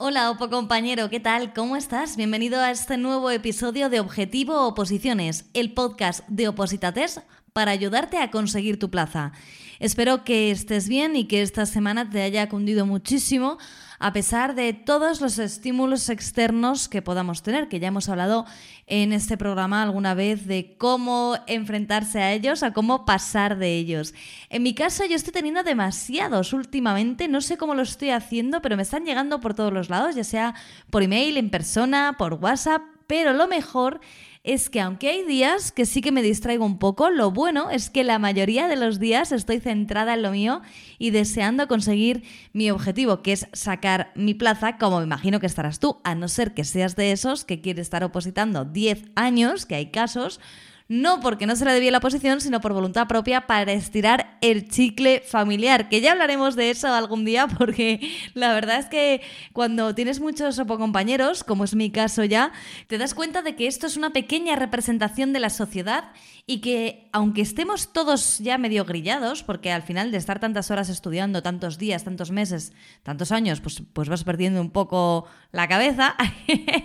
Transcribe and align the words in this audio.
Hola, 0.00 0.30
Opo 0.30 0.48
compañero, 0.48 1.10
¿qué 1.10 1.18
tal? 1.18 1.52
¿Cómo 1.52 1.74
estás? 1.74 2.16
Bienvenido 2.16 2.60
a 2.60 2.70
este 2.70 2.96
nuevo 2.96 3.32
episodio 3.32 3.88
de 3.88 3.98
Objetivo 3.98 4.64
Oposiciones, 4.68 5.46
el 5.54 5.74
podcast 5.74 6.20
de 6.28 6.46
Opositates 6.46 7.20
para 7.52 7.72
ayudarte 7.72 8.18
a 8.18 8.30
conseguir 8.30 8.78
tu 8.78 8.90
plaza. 8.90 9.32
Espero 9.80 10.22
que 10.22 10.52
estés 10.52 10.88
bien 10.88 11.16
y 11.16 11.24
que 11.24 11.42
esta 11.42 11.66
semana 11.66 12.08
te 12.10 12.22
haya 12.22 12.48
cundido 12.48 12.86
muchísimo 12.86 13.58
a 13.98 14.12
pesar 14.12 14.54
de 14.54 14.72
todos 14.72 15.20
los 15.20 15.38
estímulos 15.38 16.08
externos 16.08 16.88
que 16.88 17.02
podamos 17.02 17.42
tener, 17.42 17.68
que 17.68 17.80
ya 17.80 17.88
hemos 17.88 18.08
hablado 18.08 18.46
en 18.86 19.12
este 19.12 19.36
programa 19.36 19.82
alguna 19.82 20.14
vez 20.14 20.46
de 20.46 20.76
cómo 20.78 21.36
enfrentarse 21.46 22.20
a 22.20 22.32
ellos, 22.32 22.62
a 22.62 22.72
cómo 22.72 23.04
pasar 23.04 23.58
de 23.58 23.76
ellos. 23.76 24.14
En 24.50 24.62
mi 24.62 24.74
caso 24.74 25.04
yo 25.04 25.16
estoy 25.16 25.32
teniendo 25.32 25.62
demasiados 25.62 26.52
últimamente, 26.52 27.28
no 27.28 27.40
sé 27.40 27.56
cómo 27.56 27.74
lo 27.74 27.82
estoy 27.82 28.10
haciendo, 28.10 28.62
pero 28.62 28.76
me 28.76 28.82
están 28.82 29.04
llegando 29.04 29.40
por 29.40 29.54
todos 29.54 29.72
los 29.72 29.90
lados, 29.90 30.14
ya 30.14 30.24
sea 30.24 30.54
por 30.90 31.02
email, 31.02 31.36
en 31.36 31.50
persona, 31.50 32.14
por 32.18 32.34
WhatsApp, 32.34 32.82
pero 33.06 33.32
lo 33.32 33.48
mejor 33.48 34.00
es 34.48 34.70
que 34.70 34.80
aunque 34.80 35.10
hay 35.10 35.24
días 35.24 35.72
que 35.72 35.84
sí 35.84 36.00
que 36.00 36.10
me 36.10 36.22
distraigo 36.22 36.64
un 36.64 36.78
poco, 36.78 37.10
lo 37.10 37.30
bueno 37.30 37.68
es 37.68 37.90
que 37.90 38.02
la 38.02 38.18
mayoría 38.18 38.66
de 38.66 38.76
los 38.76 38.98
días 38.98 39.30
estoy 39.30 39.60
centrada 39.60 40.14
en 40.14 40.22
lo 40.22 40.30
mío 40.30 40.62
y 40.98 41.10
deseando 41.10 41.68
conseguir 41.68 42.22
mi 42.54 42.70
objetivo, 42.70 43.20
que 43.20 43.32
es 43.32 43.46
sacar 43.52 44.10
mi 44.14 44.32
plaza, 44.32 44.78
como 44.78 45.00
me 45.00 45.04
imagino 45.04 45.38
que 45.38 45.46
estarás 45.46 45.80
tú, 45.80 46.00
a 46.02 46.14
no 46.14 46.28
ser 46.28 46.54
que 46.54 46.64
seas 46.64 46.96
de 46.96 47.12
esos 47.12 47.44
que 47.44 47.60
quiere 47.60 47.82
estar 47.82 48.02
opositando 48.02 48.64
10 48.64 49.10
años, 49.16 49.66
que 49.66 49.74
hay 49.74 49.90
casos, 49.90 50.40
no 50.88 51.20
porque 51.20 51.46
no 51.46 51.54
se 51.54 51.66
le 51.66 51.72
debía 51.72 51.90
la 51.90 51.98
oposición, 51.98 52.40
sino 52.40 52.60
por 52.62 52.72
voluntad 52.72 53.06
propia 53.06 53.46
para 53.46 53.72
estirar 53.72 54.38
el 54.40 54.68
chicle 54.68 55.20
familiar, 55.20 55.90
que 55.90 56.00
ya 56.00 56.12
hablaremos 56.12 56.56
de 56.56 56.70
eso 56.70 56.88
algún 56.88 57.26
día, 57.26 57.46
porque 57.58 58.00
la 58.34 58.54
verdad 58.54 58.78
es 58.78 58.86
que 58.86 59.20
cuando 59.52 59.94
tienes 59.94 60.20
muchos 60.20 60.58
compañeros, 60.58 61.44
como 61.44 61.64
es 61.64 61.74
mi 61.74 61.90
caso 61.90 62.24
ya, 62.24 62.52
te 62.86 62.96
das 62.96 63.14
cuenta 63.14 63.42
de 63.42 63.54
que 63.54 63.66
esto 63.66 63.86
es 63.86 63.96
una 63.96 64.10
pequeña 64.10 64.56
representación 64.56 65.32
de 65.32 65.40
la 65.40 65.50
sociedad 65.50 66.12
y 66.50 66.62
que 66.62 67.10
aunque 67.12 67.42
estemos 67.42 67.92
todos 67.92 68.38
ya 68.38 68.56
medio 68.56 68.86
grillados, 68.86 69.42
porque 69.42 69.70
al 69.70 69.82
final 69.82 70.10
de 70.10 70.16
estar 70.16 70.40
tantas 70.40 70.70
horas 70.70 70.88
estudiando, 70.88 71.42
tantos 71.42 71.76
días, 71.76 72.04
tantos 72.04 72.30
meses, 72.30 72.72
tantos 73.02 73.32
años, 73.32 73.60
pues, 73.60 73.82
pues 73.92 74.08
vas 74.08 74.24
perdiendo 74.24 74.58
un 74.62 74.70
poco 74.70 75.26
la 75.52 75.68
cabeza, 75.68 76.16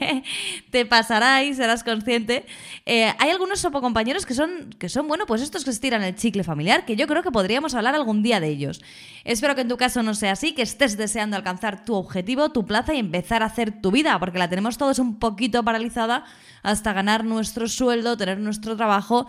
te 0.70 0.86
pasará 0.86 1.44
y 1.46 1.54
serás 1.54 1.86
consciente. 1.86 2.46
Eh, 2.86 3.14
hay 3.18 3.30
algunos 3.30 3.62
compañeros 3.94 4.26
que 4.26 4.34
son, 4.34 4.72
que 4.80 4.90
son, 4.90 5.08
bueno, 5.08 5.28
pues 5.28 5.44
estos 5.44 5.64
que 5.64 5.70
estiran 5.70 6.02
el 6.02 6.16
chicle 6.16 6.44
familiar, 6.44 6.84
que 6.84 6.96
yo 6.96 7.06
creo 7.06 7.22
que 7.22 7.30
podríamos 7.30 7.76
hablar 7.76 7.94
algún 7.94 8.24
día 8.24 8.40
de 8.40 8.48
ellos. 8.48 8.82
Espero 9.24 9.54
que 9.54 9.62
en 9.62 9.68
tu 9.68 9.78
caso 9.78 10.02
no 10.02 10.16
sea 10.16 10.32
así, 10.32 10.54
que 10.54 10.64
estés 10.64 10.98
deseando 10.98 11.38
alcanzar 11.38 11.86
tu 11.86 11.94
objetivo, 11.94 12.50
tu 12.50 12.66
plaza 12.66 12.96
y 12.96 12.98
empezar 12.98 13.44
a 13.44 13.46
hacer 13.46 13.84
tu 13.84 13.92
vida, 13.92 14.18
porque 14.18 14.40
la 14.40 14.50
tenemos 14.50 14.80
todos 14.80 14.98
un 14.98 15.20
poquito 15.20 15.62
paralizada 15.64 16.26
hasta 16.64 16.92
ganar 16.92 17.24
nuestro 17.24 17.68
sueldo, 17.68 18.18
tener 18.18 18.40
nuestro 18.40 18.76
trabajo. 18.76 19.28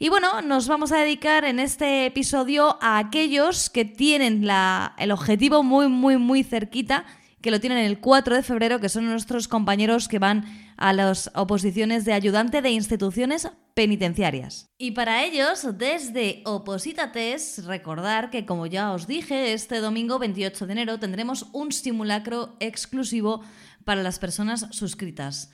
Y 0.00 0.08
bueno, 0.08 0.42
nos 0.42 0.66
vamos 0.66 0.90
a 0.90 0.98
dedicar 0.98 1.44
en 1.44 1.60
este 1.60 2.06
episodio 2.06 2.78
a 2.80 2.98
aquellos 2.98 3.70
que 3.70 3.84
tienen 3.84 4.44
la, 4.44 4.96
el 4.98 5.12
objetivo 5.12 5.62
muy, 5.62 5.86
muy, 5.86 6.16
muy 6.16 6.42
cerquita, 6.42 7.04
que 7.40 7.52
lo 7.52 7.60
tienen 7.60 7.78
el 7.78 8.00
4 8.00 8.34
de 8.34 8.42
febrero, 8.42 8.80
que 8.80 8.88
son 8.88 9.06
nuestros 9.06 9.46
compañeros 9.46 10.08
que 10.08 10.18
van 10.18 10.46
a 10.76 10.92
las 10.94 11.30
oposiciones 11.34 12.04
de 12.04 12.14
ayudante 12.14 12.62
de 12.62 12.70
instituciones 12.70 13.48
penitenciarias. 13.80 14.68
Y 14.76 14.90
para 14.90 15.24
ellos, 15.24 15.66
desde 15.78 16.42
Opositates, 16.44 17.64
recordar 17.64 18.28
que 18.28 18.44
como 18.44 18.66
ya 18.66 18.92
os 18.92 19.06
dije, 19.06 19.54
este 19.54 19.78
domingo 19.78 20.18
28 20.18 20.66
de 20.66 20.72
enero 20.72 20.98
tendremos 20.98 21.46
un 21.54 21.72
simulacro 21.72 22.56
exclusivo 22.60 23.42
para 23.86 24.02
las 24.02 24.18
personas 24.18 24.66
suscritas. 24.72 25.50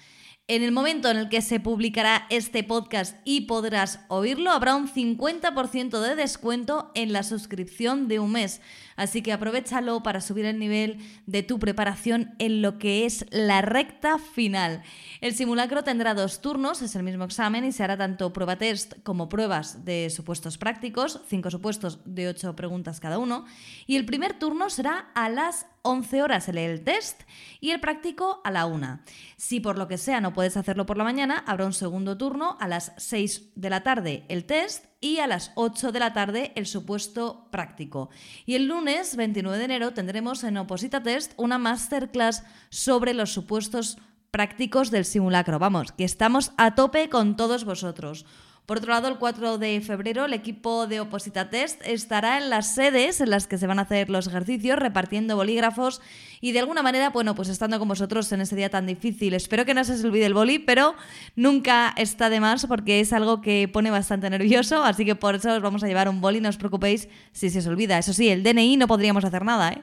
En 0.49 0.63
el 0.63 0.71
momento 0.71 1.11
en 1.11 1.17
el 1.17 1.29
que 1.29 1.43
se 1.43 1.59
publicará 1.59 2.25
este 2.31 2.63
podcast 2.63 3.17
y 3.25 3.43
podrás 3.43 3.99
oírlo, 4.07 4.53
habrá 4.53 4.77
un 4.77 4.89
50% 4.89 6.01
de 6.01 6.15
descuento 6.15 6.93
en 6.95 7.13
la 7.13 7.25
suscripción 7.25 8.07
de 8.07 8.21
un 8.21 8.31
mes. 8.31 8.61
Así 8.95 9.23
que 9.23 9.33
aprovechalo 9.33 10.05
para 10.05 10.21
subir 10.21 10.45
el 10.45 10.61
nivel 10.61 10.99
de 11.27 11.43
tu 11.43 11.59
preparación 11.59 12.37
en 12.39 12.63
lo 12.63 12.79
que 12.79 13.07
es 13.07 13.27
la 13.31 13.61
recta 13.61 14.21
final. 14.21 14.85
El 15.21 15.35
simulacro 15.35 15.83
tendrá 15.83 16.15
dos 16.15 16.41
turnos, 16.41 16.81
es 16.81 16.95
el 16.95 17.03
mismo 17.03 17.25
examen 17.25 17.65
y 17.65 17.73
se 17.73 17.83
hará 17.83 17.97
tanto 17.97 18.33
prueba 18.33 18.57
test 18.57 18.95
como 19.03 19.29
pruebas 19.29 19.85
de 19.85 20.11
supuestos 20.11 20.59
prácticos, 20.59 21.23
cinco 21.29 21.51
supuestos 21.51 21.99
de 22.05 22.29
ocho 22.29 22.55
preguntas 22.55 23.01
cada 23.01 23.19
uno. 23.19 23.47
Y 23.89 23.97
el 23.97 24.07
primer 24.07 24.39
turno 24.39 24.71
será 24.71 25.11
a 25.17 25.29
las 25.29 25.67
11 25.87 26.23
horas 26.23 26.49
el 26.49 26.83
test 26.83 27.23
y 27.61 27.71
el 27.71 27.81
práctico 27.81 28.41
a 28.45 28.51
la 28.51 28.67
1. 28.67 29.01
Si 29.37 29.61
por 29.61 29.79
lo 29.79 29.89
que 29.89 29.99
sea 29.99 30.21
no 30.21 30.33
puedes 30.33 30.57
hacerlo 30.57 30.85
por 30.85 30.97
la 30.99 31.05
mañana, 31.05 31.45
habrá 31.47 31.65
un 31.65 31.73
segundo 31.73 32.19
turno 32.19 32.57
a 32.61 32.69
las 32.69 32.93
6 32.97 33.53
de 33.55 33.71
la 33.71 33.83
tarde 33.83 34.25
el 34.29 34.45
test 34.45 34.87
y 35.01 35.19
a 35.19 35.27
las 35.27 35.53
8 35.55 35.93
de 35.93 36.01
la 36.01 36.13
tarde 36.13 36.53
el 36.57 36.67
supuesto 36.67 37.49
práctico. 37.51 38.11
Y 38.45 38.55
el 38.55 38.67
lunes 38.67 39.15
29 39.17 39.59
de 39.59 39.65
enero 39.65 39.93
tendremos 39.93 40.43
en 40.45 40.57
Oposita 40.57 41.03
Test 41.03 41.33
una 41.37 41.59
masterclass 41.59 42.43
sobre 42.71 43.15
los 43.15 43.33
supuestos 43.33 43.99
prácticos 44.31 44.91
del 44.91 45.05
simulacro. 45.05 45.59
Vamos, 45.59 45.93
que 45.93 46.05
estamos 46.05 46.53
a 46.57 46.75
tope 46.75 47.09
con 47.09 47.37
todos 47.37 47.65
vosotros. 47.65 48.27
Por 48.67 48.79
otro 48.79 48.93
lado, 48.93 49.07
el 49.07 49.19
4 49.19 49.59
de 49.59 49.81
febrero 49.81 50.25
el 50.25 50.33
equipo 50.33 50.89
de 50.89 50.99
Oposita 50.99 51.51
Test 51.51 51.81
estará 51.87 52.37
en 52.39 52.51
las 52.51 52.75
sedes 52.75 53.21
en 53.21 53.31
las 53.31 53.47
que 53.47 53.59
se 53.59 53.69
van 53.69 53.79
a 53.79 53.83
hacer 53.83 54.11
los 54.11 54.27
ejercicios, 54.27 54.77
repartiendo 54.77 55.37
bolígrafos 55.37 56.03
y 56.41 56.51
de 56.51 56.59
alguna 56.59 56.83
manera, 56.83 57.11
bueno, 57.11 57.37
pues 57.37 57.49
estando 57.49 57.79
con 57.79 57.87
vosotros 57.87 58.31
en 58.33 58.41
ese 58.41 58.57
día 58.57 58.69
tan 58.69 58.85
difícil. 58.87 59.35
Espero 59.35 59.65
que 59.65 59.73
no 59.73 59.85
se 59.85 59.93
os 59.93 60.03
olvide 60.03 60.27
el 60.27 60.35
boli, 60.35 60.59
pero 60.59 60.97
nunca 61.37 61.95
está 61.97 62.29
de 62.29 62.41
más 62.41 62.67
porque 62.67 62.99
es 62.99 63.13
algo 63.13 63.41
que 63.41 63.69
pone 63.73 63.93
bastante 63.93 64.29
nervioso, 64.31 64.83
así 64.83 65.05
que 65.05 65.15
por 65.15 65.37
eso 65.37 65.55
os 65.55 65.63
vamos 65.63 65.85
a 65.85 65.87
llevar 65.87 66.09
un 66.09 66.21
boli, 66.21 66.41
no 66.41 66.49
os 66.49 66.57
preocupéis 66.57 67.09
si 67.31 67.51
se 67.51 67.61
os 67.61 67.67
olvida. 67.69 67.99
Eso 67.99 68.13
sí, 68.13 68.31
el 68.31 68.43
DNI 68.43 68.79
no 68.79 68.89
podríamos 68.89 69.25
hacer 69.25 69.45
nada, 69.45 69.71
¿eh? 69.71 69.83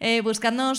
eh 0.00 0.22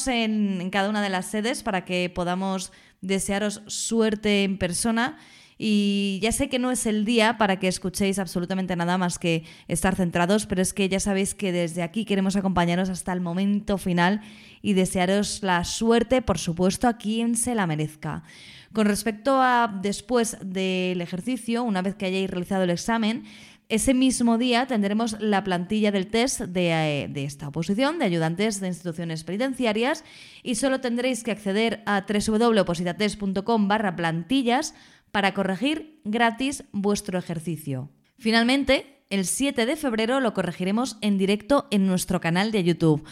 en 0.07 0.69
cada 0.71 0.89
una 0.89 1.01
de 1.01 1.09
las 1.09 1.27
sedes 1.27 1.63
para 1.63 1.85
que 1.85 2.11
podamos 2.13 2.73
desearos 2.99 3.61
suerte 3.67 4.43
en 4.43 4.57
persona 4.57 5.17
y 5.57 6.19
ya 6.21 6.31
sé 6.31 6.49
que 6.49 6.59
no 6.59 6.71
es 6.71 6.85
el 6.85 7.05
día 7.05 7.37
para 7.37 7.57
que 7.59 7.67
escuchéis 7.67 8.19
absolutamente 8.19 8.75
nada 8.75 8.97
más 8.97 9.17
que 9.17 9.43
estar 9.67 9.95
centrados, 9.95 10.45
pero 10.45 10.61
es 10.61 10.73
que 10.73 10.89
ya 10.89 10.99
sabéis 10.99 11.33
que 11.33 11.51
desde 11.51 11.81
aquí 11.81 12.03
queremos 12.03 12.35
acompañaros 12.35 12.89
hasta 12.89 13.13
el 13.13 13.21
momento 13.21 13.77
final 13.77 14.21
y 14.61 14.73
desearos 14.73 15.43
la 15.43 15.63
suerte, 15.63 16.21
por 16.21 16.39
supuesto, 16.39 16.87
a 16.87 16.97
quien 16.97 17.35
se 17.35 17.55
la 17.55 17.67
merezca. 17.67 18.23
Con 18.73 18.87
respecto 18.87 19.41
a 19.41 19.79
después 19.81 20.37
del 20.43 20.99
ejercicio, 20.99 21.63
una 21.63 21.81
vez 21.81 21.95
que 21.95 22.07
hayáis 22.07 22.29
realizado 22.29 22.63
el 22.63 22.71
examen, 22.71 23.23
ese 23.69 23.93
mismo 23.95 24.37
día 24.37 24.67
tendremos 24.67 25.19
la 25.19 25.43
plantilla 25.43 25.91
del 25.91 26.07
test 26.07 26.41
de, 26.41 26.71
eh, 26.71 27.07
de, 27.09 27.23
esta 27.23 27.47
oposición 27.47 27.97
de 27.97 28.05
ayudantes 28.05 28.59
de 28.59 28.67
instituciones 28.67 29.23
penitenciarias 29.23 30.03
y 30.43 30.55
solo 30.55 30.81
tendréis 30.81 31.23
que 31.23 31.31
acceder 31.31 31.81
a 31.87 32.05
www.opositatest.com 32.07 33.67
barra 33.67 33.95
plantillas 33.95 34.75
para 35.11 35.33
corregir 35.33 36.01
gratis 36.03 36.63
vuestro 36.71 37.17
ejercicio. 37.17 37.89
Finalmente, 38.17 39.03
el 39.09 39.25
7 39.25 39.65
de 39.65 39.75
febrero 39.75 40.19
lo 40.19 40.33
corregiremos 40.33 40.97
en 41.01 41.17
directo 41.17 41.67
en 41.71 41.87
nuestro 41.87 42.19
canal 42.19 42.51
de 42.51 42.63
YouTube. 42.63 43.05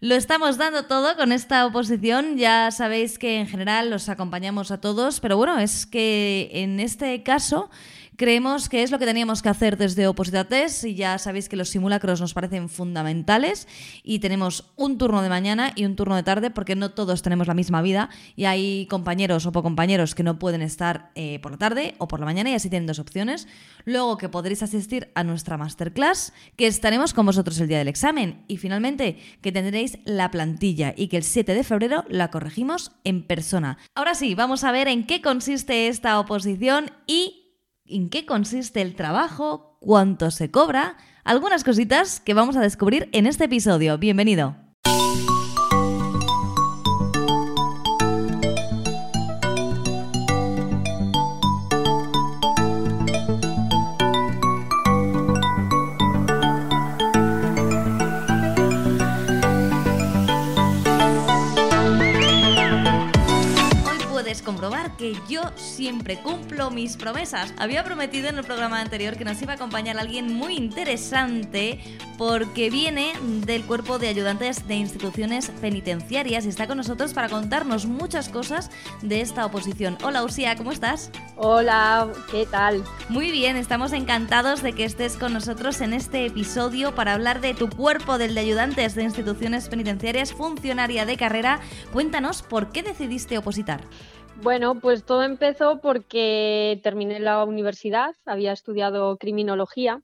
Lo 0.00 0.14
estamos 0.14 0.58
dando 0.58 0.84
todo 0.84 1.16
con 1.16 1.32
esta 1.32 1.66
oposición. 1.66 2.36
Ya 2.36 2.70
sabéis 2.70 3.18
que 3.18 3.40
en 3.40 3.48
general 3.48 3.90
los 3.90 4.08
acompañamos 4.08 4.70
a 4.70 4.80
todos, 4.80 5.18
pero 5.18 5.36
bueno, 5.36 5.58
es 5.58 5.86
que 5.86 6.50
en 6.52 6.78
este 6.78 7.22
caso 7.24 7.68
Creemos 8.18 8.68
que 8.68 8.82
es 8.82 8.90
lo 8.90 8.98
que 8.98 9.06
teníamos 9.06 9.42
que 9.42 9.48
hacer 9.48 9.76
desde 9.76 10.08
Opositates 10.08 10.82
y 10.82 10.96
ya 10.96 11.18
sabéis 11.18 11.48
que 11.48 11.54
los 11.54 11.68
simulacros 11.68 12.20
nos 12.20 12.34
parecen 12.34 12.68
fundamentales 12.68 13.68
y 14.02 14.18
tenemos 14.18 14.72
un 14.74 14.98
turno 14.98 15.22
de 15.22 15.28
mañana 15.28 15.70
y 15.76 15.84
un 15.84 15.94
turno 15.94 16.16
de 16.16 16.24
tarde 16.24 16.50
porque 16.50 16.74
no 16.74 16.90
todos 16.90 17.22
tenemos 17.22 17.46
la 17.46 17.54
misma 17.54 17.80
vida 17.80 18.10
y 18.34 18.46
hay 18.46 18.86
compañeros 18.86 19.46
o 19.46 19.52
compañeros 19.52 20.16
que 20.16 20.24
no 20.24 20.36
pueden 20.40 20.62
estar 20.62 21.12
eh, 21.14 21.38
por 21.38 21.52
la 21.52 21.58
tarde 21.58 21.94
o 21.98 22.08
por 22.08 22.18
la 22.18 22.26
mañana 22.26 22.50
y 22.50 22.54
así 22.54 22.68
tienen 22.68 22.88
dos 22.88 22.98
opciones. 22.98 23.46
Luego 23.84 24.16
que 24.16 24.28
podréis 24.28 24.64
asistir 24.64 25.12
a 25.14 25.22
nuestra 25.22 25.56
masterclass, 25.56 26.32
que 26.56 26.66
estaremos 26.66 27.14
con 27.14 27.24
vosotros 27.24 27.60
el 27.60 27.68
día 27.68 27.78
del 27.78 27.86
examen 27.86 28.42
y 28.48 28.56
finalmente 28.56 29.16
que 29.42 29.52
tendréis 29.52 30.00
la 30.04 30.32
plantilla 30.32 30.92
y 30.96 31.06
que 31.06 31.18
el 31.18 31.22
7 31.22 31.54
de 31.54 31.62
febrero 31.62 32.04
la 32.08 32.32
corregimos 32.32 32.90
en 33.04 33.22
persona. 33.22 33.78
Ahora 33.94 34.16
sí, 34.16 34.34
vamos 34.34 34.64
a 34.64 34.72
ver 34.72 34.88
en 34.88 35.06
qué 35.06 35.22
consiste 35.22 35.86
esta 35.86 36.18
oposición 36.18 36.90
y 37.06 37.44
en 37.88 38.10
qué 38.10 38.26
consiste 38.26 38.82
el 38.82 38.94
trabajo, 38.94 39.76
cuánto 39.80 40.30
se 40.30 40.50
cobra, 40.50 40.96
algunas 41.24 41.64
cositas 41.64 42.20
que 42.20 42.34
vamos 42.34 42.56
a 42.56 42.60
descubrir 42.60 43.08
en 43.12 43.26
este 43.26 43.44
episodio. 43.44 43.98
Bienvenido. 43.98 44.67
Que 65.08 65.32
yo 65.32 65.42
siempre 65.56 66.16
cumplo 66.18 66.70
mis 66.70 66.96
promesas. 66.96 67.54
Había 67.56 67.84
prometido 67.84 68.28
en 68.28 68.36
el 68.38 68.44
programa 68.44 68.80
anterior 68.80 69.16
que 69.16 69.24
nos 69.24 69.40
iba 69.40 69.52
a 69.52 69.56
acompañar 69.56 69.98
alguien 69.98 70.34
muy 70.34 70.56
interesante 70.56 71.80
porque 72.18 72.68
viene 72.68 73.12
del 73.46 73.62
cuerpo 73.64 73.98
de 73.98 74.08
ayudantes 74.08 74.66
de 74.66 74.74
instituciones 74.74 75.50
penitenciarias 75.60 76.44
y 76.44 76.48
está 76.48 76.66
con 76.66 76.76
nosotros 76.76 77.14
para 77.14 77.28
contarnos 77.28 77.86
muchas 77.86 78.28
cosas 78.28 78.70
de 79.02 79.20
esta 79.20 79.46
oposición. 79.46 79.96
Hola 80.02 80.24
Usía, 80.24 80.56
¿cómo 80.56 80.72
estás? 80.72 81.10
Hola, 81.36 82.08
¿qué 82.30 82.44
tal? 82.44 82.82
Muy 83.08 83.30
bien, 83.30 83.56
estamos 83.56 83.92
encantados 83.92 84.62
de 84.62 84.72
que 84.72 84.84
estés 84.84 85.16
con 85.16 85.32
nosotros 85.32 85.80
en 85.80 85.92
este 85.92 86.26
episodio 86.26 86.94
para 86.94 87.14
hablar 87.14 87.40
de 87.40 87.54
tu 87.54 87.70
cuerpo 87.70 88.18
del 88.18 88.34
de 88.34 88.40
ayudantes 88.40 88.94
de 88.94 89.04
instituciones 89.04 89.68
penitenciarias, 89.68 90.32
funcionaria 90.32 91.06
de 91.06 91.16
carrera. 91.16 91.60
Cuéntanos 91.92 92.42
por 92.42 92.72
qué 92.72 92.82
decidiste 92.82 93.38
opositar. 93.38 93.80
Bueno, 94.40 94.76
pues 94.76 95.04
todo 95.04 95.24
empezó 95.24 95.80
porque 95.80 96.80
terminé 96.84 97.18
la 97.18 97.44
universidad, 97.44 98.14
había 98.24 98.52
estudiado 98.52 99.16
criminología 99.16 100.00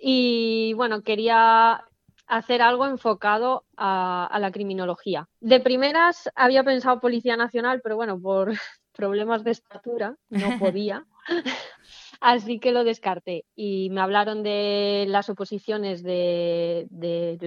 y 0.00 0.72
bueno, 0.72 1.02
quería 1.02 1.84
hacer 2.26 2.62
algo 2.62 2.86
enfocado 2.86 3.64
a, 3.76 4.36
la 4.40 4.50
criminología. 4.52 5.28
De 5.40 5.60
primeras 5.60 6.30
había 6.34 6.64
pensado 6.64 6.98
Policía 6.98 7.36
Nacional, 7.36 7.80
pero 7.82 7.96
bueno, 7.96 8.18
por 8.18 8.52
problemas 8.92 9.44
de 9.44 9.50
estatura 9.50 10.16
no 10.30 10.58
podía. 10.58 11.04
Así 12.26 12.58
que 12.58 12.72
lo 12.72 12.84
descarté 12.84 13.44
y 13.54 13.90
me 13.90 14.00
hablaron 14.00 14.42
de 14.42 15.04
las 15.08 15.28
oposiciones 15.28 16.02
del 16.02 16.88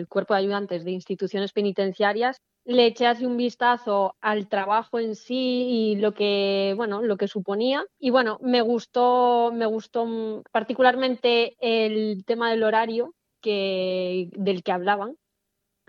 cuerpo 0.07 0.35
de 0.35 0.39
ayudantes 0.39 0.85
de 0.85 0.91
instituciones 0.91 1.51
penitenciarias. 1.51 2.37
Le 2.63 2.85
eché 2.85 3.07
así 3.07 3.25
un 3.25 3.37
vistazo 3.37 4.15
al 4.21 4.47
trabajo 4.47 4.99
en 4.99 5.15
sí 5.15 5.65
y 5.67 5.95
lo 5.95 6.13
que, 6.13 6.75
bueno, 6.77 7.01
lo 7.01 7.17
que 7.17 7.27
suponía. 7.27 7.85
Y 7.97 8.11
bueno, 8.11 8.37
me 8.43 8.61
gustó, 8.61 9.51
me 9.51 9.65
gustó 9.65 10.43
particularmente 10.51 11.55
el 11.59 12.23
tema 12.23 12.51
del 12.51 12.61
horario 12.61 13.15
que, 13.41 14.29
del 14.33 14.61
que 14.61 14.73
hablaban. 14.73 15.15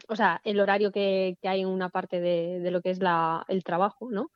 O 0.08 0.16
sea, 0.16 0.40
el 0.44 0.60
horario 0.60 0.92
que, 0.92 1.36
hay 1.42 1.60
en 1.60 1.68
una 1.68 1.90
parte 1.90 2.22
de, 2.22 2.70
lo 2.70 2.80
que 2.80 2.88
es 2.88 3.00
el 3.48 3.64
trabajo, 3.64 4.08
¿no? 4.10 4.30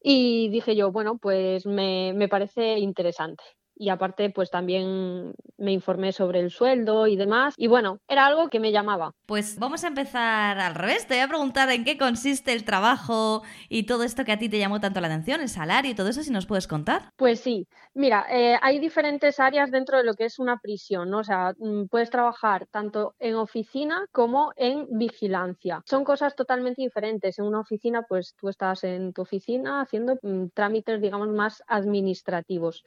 Y 0.00 0.48
dije 0.50 0.76
yo, 0.76 0.92
bueno, 0.92 1.18
pues 1.18 1.66
me 1.66 2.28
parece 2.30 2.78
interesante 2.78 3.42
y 3.76 3.90
aparte 3.90 4.30
pues 4.30 4.50
también 4.50 5.34
me 5.58 5.72
informé 5.72 6.12
sobre 6.12 6.40
el 6.40 6.50
sueldo 6.50 7.06
y 7.06 7.16
demás 7.16 7.54
y 7.56 7.66
bueno, 7.66 8.00
era 8.08 8.26
algo 8.26 8.48
que 8.48 8.60
me 8.60 8.72
llamaba. 8.72 9.12
Pues 9.26 9.58
vamos 9.58 9.84
a 9.84 9.88
empezar 9.88 10.58
al 10.58 10.74
revés, 10.74 11.06
te 11.06 11.14
voy 11.14 11.22
a 11.22 11.28
preguntar 11.28 11.70
en 11.70 11.84
qué 11.84 11.98
consiste 11.98 12.52
el 12.52 12.64
trabajo 12.64 13.42
y 13.68 13.84
todo 13.84 14.02
esto 14.02 14.24
que 14.24 14.32
a 14.32 14.38
ti 14.38 14.48
te 14.48 14.58
llamó 14.58 14.80
tanto 14.80 15.00
la 15.00 15.08
atención, 15.08 15.40
el 15.40 15.48
salario 15.48 15.90
y 15.90 15.94
todo 15.94 16.08
eso, 16.08 16.22
si 16.22 16.30
nos 16.30 16.46
puedes 16.46 16.66
contar. 16.66 17.10
Pues 17.16 17.40
sí, 17.40 17.66
mira, 17.94 18.26
eh, 18.30 18.56
hay 18.62 18.78
diferentes 18.78 19.40
áreas 19.40 19.70
dentro 19.70 19.98
de 19.98 20.04
lo 20.04 20.14
que 20.14 20.24
es 20.24 20.38
una 20.38 20.58
prisión, 20.58 21.10
¿no? 21.10 21.18
O 21.18 21.24
sea, 21.24 21.54
mm, 21.58 21.86
puedes 21.86 22.10
trabajar 22.10 22.66
tanto 22.70 23.14
en 23.18 23.34
oficina 23.34 24.06
como 24.12 24.52
en 24.56 24.86
vigilancia. 24.90 25.82
Son 25.86 26.04
cosas 26.04 26.34
totalmente 26.34 26.82
diferentes. 26.82 27.38
En 27.38 27.44
una 27.46 27.60
oficina 27.60 28.02
pues 28.08 28.34
tú 28.38 28.48
estás 28.48 28.84
en 28.84 29.12
tu 29.12 29.22
oficina 29.22 29.80
haciendo 29.80 30.18
mm, 30.22 30.48
trámites 30.54 31.00
digamos 31.00 31.28
más 31.28 31.62
administrativos 31.66 32.84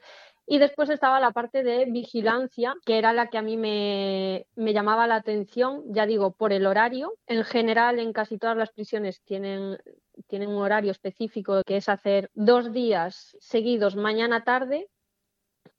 y 0.50 0.58
después 0.58 0.90
estaba 0.90 1.20
la 1.20 1.30
parte 1.30 1.62
de 1.62 1.84
vigilancia, 1.84 2.74
que 2.84 2.98
era 2.98 3.12
la 3.12 3.28
que 3.28 3.38
a 3.38 3.42
mí 3.42 3.56
me, 3.56 4.46
llamaba 4.56 5.06
la 5.06 5.14
atención, 5.14 5.84
ya 5.86 6.06
digo, 6.06 6.32
por 6.32 6.52
el 6.52 6.66
horario. 6.66 7.14
En 7.28 7.44
general, 7.44 8.00
en 8.00 8.12
casi 8.12 8.36
todas 8.36 8.56
las 8.56 8.72
prisiones 8.72 9.22
tienen, 9.22 9.78
tienen 10.26 10.48
un 10.48 10.56
horario 10.56 10.90
específico 10.90 11.62
que 11.64 11.76
es 11.76 11.88
hacer 11.88 12.32
dos 12.34 12.72
días 12.72 13.36
seguidos 13.38 13.94
mañana-tarde 13.94 14.88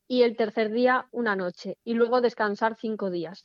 y 0.07 0.23
el 0.23 0.37
tercer 0.37 0.71
día 0.71 1.05
una 1.11 1.35
noche 1.35 1.77
y 1.83 1.95
luego 1.95 2.21
descansar 2.21 2.77
cinco 2.79 3.11
días. 3.11 3.43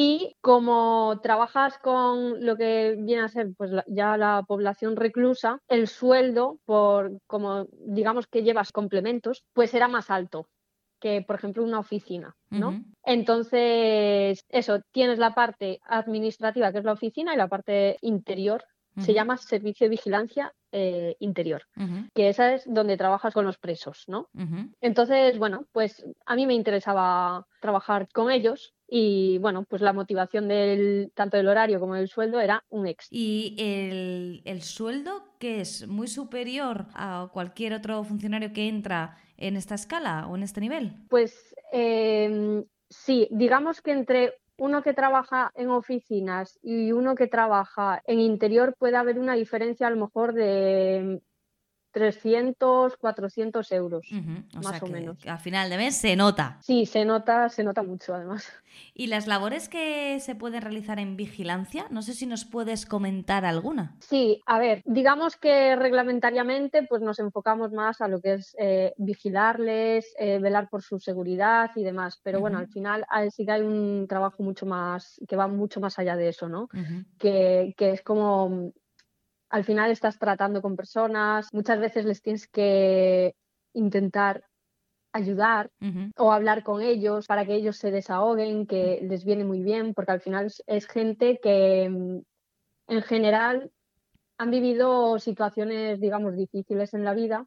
Y 0.00 0.36
como 0.40 1.18
trabajas 1.24 1.76
con 1.78 2.46
lo 2.46 2.56
que 2.56 2.94
viene 3.00 3.22
a 3.22 3.28
ser 3.28 3.48
pues 3.56 3.72
ya 3.88 4.16
la 4.16 4.44
población 4.46 4.94
reclusa, 4.94 5.58
el 5.66 5.88
sueldo 5.88 6.60
por 6.66 7.18
como 7.26 7.66
digamos 7.72 8.28
que 8.28 8.44
llevas 8.44 8.70
complementos, 8.70 9.42
pues 9.54 9.74
era 9.74 9.88
más 9.88 10.08
alto 10.08 10.46
que 11.00 11.22
por 11.22 11.34
ejemplo 11.34 11.64
una 11.64 11.80
oficina, 11.80 12.36
¿no? 12.48 12.80
Entonces, 13.02 14.44
eso, 14.50 14.82
tienes 14.92 15.18
la 15.18 15.34
parte 15.34 15.80
administrativa 15.84 16.70
que 16.70 16.78
es 16.78 16.84
la 16.84 16.92
oficina 16.92 17.34
y 17.34 17.36
la 17.36 17.48
parte 17.48 17.96
interior 18.00 18.62
se 18.98 19.14
llama 19.14 19.36
servicio 19.36 19.86
de 19.86 19.90
vigilancia 19.90 20.54
eh, 20.72 21.16
interior, 21.20 21.62
que 22.14 22.28
esa 22.28 22.54
es 22.54 22.64
donde 22.66 22.96
trabajas 22.96 23.32
con 23.32 23.44
los 23.44 23.58
presos, 23.58 24.04
¿no? 24.06 24.28
Entonces, 24.80 25.38
bueno, 25.38 25.66
pues 25.72 26.04
a 26.26 26.36
mí 26.36 26.46
me 26.46 26.54
interesaba 26.54 27.46
trabajar 27.60 28.08
con 28.12 28.30
ellos 28.30 28.74
y 28.90 29.38
bueno, 29.38 29.64
pues 29.64 29.82
la 29.82 29.92
motivación 29.92 30.48
del 30.48 31.12
tanto 31.14 31.36
del 31.36 31.48
horario 31.48 31.78
como 31.78 31.94
del 31.94 32.08
sueldo 32.08 32.40
era 32.40 32.64
un 32.70 32.86
ex. 32.86 33.06
¿Y 33.10 33.54
el, 34.44 34.62
sueldo 34.62 35.34
que 35.38 35.60
es 35.60 35.86
muy 35.86 36.08
superior 36.08 36.86
a 36.94 37.28
cualquier 37.32 37.74
otro 37.74 38.02
funcionario 38.02 38.52
que 38.52 38.68
entra 38.68 39.16
en 39.36 39.56
esta 39.56 39.74
escala 39.74 40.26
o 40.26 40.36
en 40.36 40.42
este 40.42 40.60
nivel? 40.60 40.96
Pues 41.10 41.54
em, 41.70 42.64
sí, 42.88 43.28
digamos 43.30 43.82
que 43.82 43.92
entre 43.92 44.34
uno 44.58 44.82
que 44.82 44.92
trabaja 44.92 45.52
en 45.54 45.70
oficinas 45.70 46.58
y 46.62 46.92
uno 46.92 47.14
que 47.14 47.28
trabaja 47.28 48.02
en 48.06 48.20
interior 48.20 48.74
puede 48.78 48.96
haber 48.96 49.18
una 49.18 49.34
diferencia 49.34 49.86
a 49.86 49.90
lo 49.90 49.96
mejor 49.96 50.34
de 50.34 51.22
300, 51.92 52.96
400 52.96 53.72
euros, 53.72 54.06
más 54.54 54.82
o, 54.82 54.86
menos. 54.86 55.18
A 55.26 55.38
final 55.38 55.70
de 55.70 55.76
mes 55.76 55.96
se 55.96 56.16
nota. 56.16 56.58
Sí, 56.60 56.86
se 56.86 57.04
nota, 57.04 57.48
se 57.48 57.64
nota 57.64 57.82
mucho 57.82 58.14
además. 58.14 58.52
¿Y 58.94 59.06
las 59.06 59.26
labores 59.26 59.68
que 59.68 60.20
se 60.20 60.34
pueden 60.34 60.62
realizar 60.62 60.98
en 60.98 61.16
vigilancia? 61.16 61.86
No 61.90 62.02
sé 62.02 62.14
si 62.14 62.26
nos 62.26 62.44
puedes 62.44 62.86
comentar 62.86 63.44
alguna. 63.44 63.96
Sí, 64.00 64.42
a 64.46 64.58
ver, 64.58 64.82
digamos 64.84 65.36
que 65.36 65.76
reglamentariamente 65.76 66.82
pues 66.84 67.02
nos 67.02 67.18
enfocamos 67.18 67.72
más 67.72 68.00
a 68.00 68.08
lo 68.08 68.20
que 68.20 68.34
es 68.34 68.54
eh, 68.58 68.94
vigilarles, 68.96 70.14
eh, 70.18 70.38
velar 70.38 70.68
por 70.68 70.82
su 70.82 70.98
seguridad 70.98 71.70
y 71.74 71.82
demás, 71.82 72.20
pero 72.22 72.40
bueno, 72.40 72.58
al 72.58 72.68
final 72.68 73.06
sí 73.34 73.44
que 73.44 73.52
hay 73.52 73.62
un 73.62 74.06
trabajo 74.08 74.42
mucho 74.42 74.66
más, 74.66 75.20
que 75.26 75.36
va 75.36 75.48
mucho 75.48 75.80
más 75.80 75.98
allá 75.98 76.16
de 76.16 76.28
eso, 76.28 76.48
¿no? 76.48 76.68
que, 77.18 77.74
que 77.76 77.90
es 77.90 78.02
como 78.02 78.72
al 79.50 79.64
final 79.64 79.90
estás 79.90 80.18
tratando 80.18 80.62
con 80.62 80.76
personas, 80.76 81.48
muchas 81.52 81.80
veces 81.80 82.04
les 82.04 82.22
tienes 82.22 82.48
que 82.48 83.34
intentar 83.72 84.44
ayudar 85.12 85.70
o 86.16 86.32
hablar 86.32 86.62
con 86.62 86.82
ellos 86.82 87.26
para 87.26 87.44
que 87.44 87.54
ellos 87.54 87.76
se 87.76 87.90
desahoguen, 87.90 88.66
que 88.66 89.00
les 89.02 89.24
viene 89.24 89.44
muy 89.44 89.62
bien, 89.62 89.94
porque 89.94 90.12
al 90.12 90.20
final 90.20 90.52
es, 90.66 90.86
gente 90.86 91.38
que 91.42 91.88
mm, 91.88 92.18
en 92.88 93.02
general 93.02 93.70
han 94.36 94.50
vivido 94.50 95.18
situaciones, 95.18 96.00
digamos, 96.00 96.36
difíciles 96.36 96.94
en 96.94 97.04
la 97.04 97.14
vida. 97.14 97.46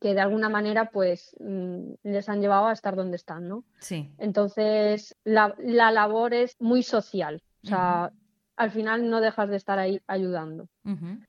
que 0.00 0.14
de 0.14 0.20
alguna 0.20 0.48
manera 0.48 0.90
pues 0.90 1.36
mm, 1.40 1.92
les 2.04 2.28
han 2.30 2.40
llevado 2.40 2.68
a 2.68 2.72
estar 2.72 2.96
donde 2.96 3.16
están, 3.16 3.46
¿no? 3.46 3.64
Sí. 3.80 4.10
Entonces 4.16 5.14
la, 5.24 5.54
labor 5.58 6.32
es 6.32 6.56
muy 6.58 6.82
social. 6.82 7.42
O 7.62 7.66
sea, 7.66 8.10
al 8.60 8.70
final 8.70 9.08
no 9.08 9.22
dejas 9.22 9.48
de 9.48 9.56
estar 9.56 9.78
ahí 9.78 10.02
ayudando. 10.06 10.68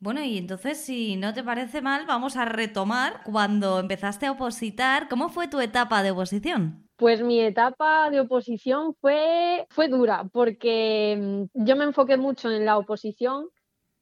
Bueno, 0.01 0.21
y 0.21 0.38
entonces, 0.38 0.77
si 0.81 1.15
no 1.15 1.33
te 1.33 1.45
parece 1.45 1.81
mal, 1.81 2.05
vamos 2.05 2.35
a 2.35 2.43
retomar 2.43 3.23
cuando 3.23 3.79
empezaste 3.79 4.25
a 4.25 4.33
opositar. 4.33 5.07
¿Cómo 5.07 5.29
fue 5.29 5.47
tu 5.47 5.61
etapa 5.61 6.03
de 6.03 6.11
oposición? 6.11 6.89
Pues 6.97 7.23
mi 7.23 7.39
etapa 7.39 8.09
de 8.09 8.19
oposición 8.19 8.95
fue, 9.00 9.65
fue 9.69 9.88
dura, 9.88 10.25
porque 10.33 11.47
mm, 11.53 11.65
yo 11.65 11.77
me 11.77 11.85
enfoqué 11.85 12.17
mucho 12.17 12.51
en 12.51 12.65
la 12.65 12.77
oposición 12.77 13.47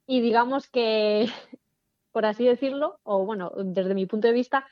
y 0.07 0.21
digamos 0.21 0.67
que, 0.67 1.27
por 2.11 2.25
así 2.25 2.45
decirlo, 2.45 2.99
o 3.03 3.25
bueno, 3.25 3.51
desde 3.63 3.93
mi 3.93 4.07
punto 4.07 4.27
de 4.27 4.33
vista, 4.33 4.65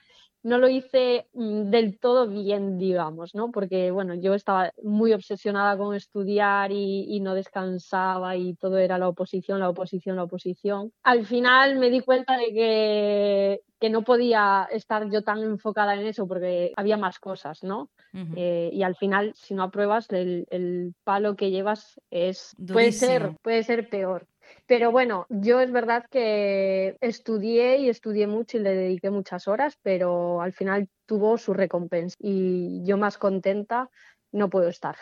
no 0.48 0.60
lo 0.60 0.70
hice 0.70 1.28
mm, 1.34 1.70
del 1.70 2.00
todo 2.00 2.28
bien, 2.28 2.78
digamos, 2.78 3.36
¿no? 3.36 3.52
Porque, 3.52 3.92
bueno, 3.92 4.16
yo 4.16 4.34
estaba 4.34 4.72
muy 4.82 5.12
obsesionada 5.12 5.78
con 5.78 5.94
estudiar 5.94 6.72
y, 6.72 7.20
no 7.20 7.34
descansaba 7.34 8.38
y 8.38 8.54
todo 8.54 8.78
era 8.78 8.98
la 8.98 9.10
oposición, 9.10 9.60
la 9.60 9.70
oposición, 9.70 10.16
la 10.16 10.24
oposición. 10.24 10.94
Al 11.04 11.26
final 11.26 11.78
me 11.78 11.90
di 11.90 12.00
cuenta 12.00 12.38
de 12.38 12.54
que, 12.54 13.62
que 13.80 13.90
no 13.90 14.04
podía 14.04 14.68
estar 14.72 15.10
yo 15.12 15.24
tan 15.24 15.40
enfocada 15.40 15.96
en 15.96 16.06
eso 16.06 16.28
porque 16.28 16.72
había 16.78 16.96
más 16.96 17.20
cosas, 17.20 17.64
¿no? 17.64 17.90
Eh, 18.36 18.70
y 18.72 18.84
al 18.84 18.96
final, 18.96 19.34
si 19.36 19.54
no 19.54 19.64
apruebas, 19.64 20.10
el, 20.12 20.48
el 20.50 20.94
palo 21.04 21.36
que 21.36 21.52
llevas 21.52 22.00
es 22.10 22.56
puede 22.72 22.92
ser, 22.94 23.36
puede 23.44 23.64
ser 23.64 23.90
peor. 23.90 24.28
Pero 24.66 24.92
bueno, 24.92 25.26
yo 25.30 25.60
es 25.60 25.72
verdad 25.72 26.06
que 26.10 26.98
estudié 27.02 27.78
y 27.78 27.90
estudié 27.90 28.28
mucho 28.28 28.58
y 28.58 28.62
le 28.62 28.76
dediqué 28.76 29.10
muchas 29.10 29.48
horas, 29.48 29.78
pero 29.82 30.42
al 30.42 30.54
final 30.54 30.90
tuvo 31.06 31.38
su 31.38 31.54
recompensa 31.54 32.16
y 32.20 32.84
yo 32.84 32.98
más 32.98 33.18
contenta 33.18 33.90
no 34.32 34.50
puedo 34.50 34.68
estar. 34.68 34.98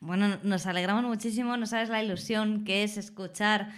Bueno, 0.00 0.38
nos 0.42 0.66
alegramos 0.66 1.04
muchísimo, 1.04 1.56
no 1.56 1.66
sabes 1.66 1.88
la 1.88 2.02
ilusión 2.02 2.64
que 2.64 2.82
es 2.82 2.96
escuchar 2.96 3.68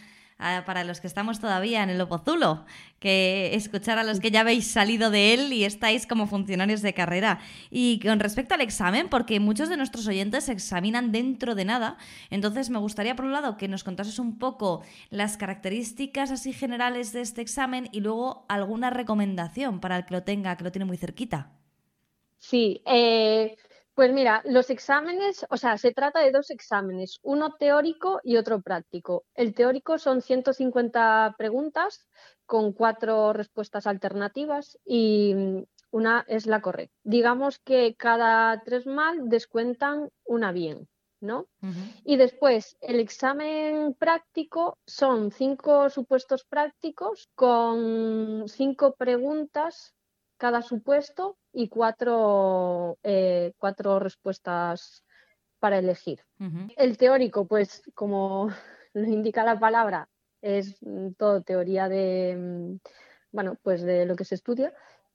para 0.67 0.85
los 0.85 1.01
que 1.01 1.07
estamos 1.07 1.41
todavía 1.41 1.83
en 1.83 1.91
el 1.91 2.01
Opozulo, 2.01 2.65
que 2.99 3.55
escuchar 3.55 3.99
a 3.99 4.05
los 4.05 4.21
que 4.21 4.31
ya 4.31 4.41
habéis 4.41 4.67
salido 4.71 5.11
de 5.11 5.35
él 5.35 5.53
y 5.53 5.65
estáis 5.65 6.07
como 6.07 6.27
funcionarios 6.27 6.83
de 6.83 6.95
carrera. 6.95 7.41
Y 7.71 8.01
con 8.01 8.21
respecto 8.21 8.55
al 8.55 8.61
examen, 8.61 9.09
porque 9.09 9.41
muchos 9.41 9.69
de 9.69 9.77
nuestros 9.77 10.07
oyentes 10.07 10.45
se 10.45 10.53
examinan 10.53 11.13
dentro 11.13 11.55
de 11.55 11.65
nada, 11.65 11.97
entonces 12.31 12.71
me 12.71 12.79
gustaría, 12.79 13.17
por 13.17 13.25
un 13.25 13.33
lado, 13.33 13.57
que 13.57 13.69
nos 13.69 13.85
contases 13.85 14.19
un 14.19 14.39
poco 14.39 14.83
las 15.11 15.37
características 15.37 16.31
así 16.31 16.53
generales 16.53 17.13
de 17.13 17.21
este 17.21 17.41
examen 17.41 17.89
y 17.93 18.01
luego 18.01 18.45
alguna 18.49 18.91
recomendación 18.91 19.81
para 19.81 19.97
el 19.97 20.05
que 20.05 20.15
lo 20.15 20.23
tenga, 20.23 20.57
que 20.57 20.65
lo 20.65 20.73
tiene 20.73 20.85
muy 20.85 20.97
cerquita. 20.97 21.53
Sí, 22.39 22.83
eh, 22.87 23.57
pues 23.95 24.13
mira, 24.13 24.43
los 24.45 24.71
exámenes, 24.71 25.45
o 25.51 25.57
sea, 25.57 25.77
se 25.77 25.93
trata 25.93 26.21
de 26.21 26.33
dos 26.33 26.51
exámenes, 26.51 27.19
uno 27.23 27.55
teórico 27.59 28.21
y 28.25 28.37
otro 28.37 28.63
práctico. 28.63 29.25
El 29.35 29.55
teórico 29.55 29.99
son 29.99 30.23
150 30.23 31.35
preguntas 31.37 32.09
con 32.47 32.73
cuatro 32.73 33.33
respuestas 33.33 33.87
alternativas 33.87 34.79
y 34.85 35.35
mm, 35.35 35.63
una 35.91 36.25
es 36.27 36.47
la 36.47 36.63
correcta. 36.63 36.95
Digamos 37.05 37.59
que 37.59 37.95
cada 37.97 38.63
tres 38.65 38.87
mal 38.87 39.29
descuentan 39.29 40.09
una 40.25 40.53
bien, 40.53 40.89
¿no? 41.21 41.47
Y 42.05 42.17
después, 42.17 42.79
el 42.81 42.99
examen 42.99 43.95
práctico 43.95 44.79
son 44.87 45.31
cinco 45.33 45.91
supuestos 45.91 46.45
prácticos 46.45 47.29
con 47.35 48.49
cinco 48.49 48.95
preguntas 48.95 49.95
cada 50.43 50.61
supuesto 50.61 51.37
y 51.53 51.69
cuatro, 51.69 52.99
eh, 53.05 53.53
cuatro 53.59 54.01
respuestas 54.01 55.05
para 55.61 55.79
elegir. 55.79 56.19
El 56.77 56.97
teórico, 56.97 57.47
pues 57.47 57.85
como 57.95 58.51
lo 58.93 59.05
indica 59.05 59.45
la 59.45 59.61
palabra, 59.61 60.09
es 60.41 60.81
todo 61.17 61.43
teoría 61.43 61.89
de, 61.89 62.37
mm, 62.37 62.77
bueno, 63.31 63.57
pues 63.63 63.83
de 63.83 64.05
lo 64.05 64.17
que 64.17 64.25
se 64.25 64.35
estudia. 64.35 64.75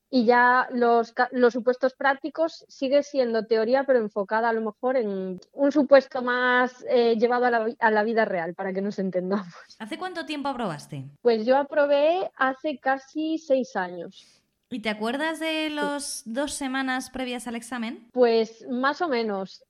Y 0.10 0.24
ya 0.24 0.70
los, 0.72 1.14
los, 1.32 1.52
supuestos 1.52 1.94
prácticos 1.94 2.64
sigue 2.70 3.04
siendo 3.04 3.46
teoría, 3.46 3.84
pero 3.84 4.00
enfocada 4.00 4.48
a 4.48 4.54
lo 4.54 4.62
mejor 4.62 4.96
en 4.96 5.42
un 5.52 5.72
supuesto 5.74 6.22
más 6.22 6.86
eh, 6.90 7.18
llevado 7.18 7.48
a 7.48 7.52
la, 7.52 7.68
a 7.80 7.92
la, 7.92 8.04
vida 8.04 8.24
real, 8.24 8.54
para 8.54 8.72
que 8.72 8.82
nos 8.82 8.98
entendamos. 8.98 9.54
¿Hace 9.78 9.98
cuánto 9.98 10.26
tiempo 10.26 10.48
aprobaste? 10.48 11.04
Pues 11.22 11.46
yo 11.46 11.58
aprobé 11.58 12.32
hace 12.38 12.80
casi 12.80 13.38
seis 13.38 13.76
años. 13.76 14.38
¿Y 14.70 14.82
te 14.82 14.90
acuerdas 14.90 15.40
de 15.40 15.70
las 15.70 16.24
dos 16.26 16.54
semanas 16.54 17.10
previas 17.10 17.48
al 17.48 17.56
examen? 17.56 18.10
Pues 18.12 18.66
más 18.70 19.02
o 19.02 19.08
menos. 19.08 19.64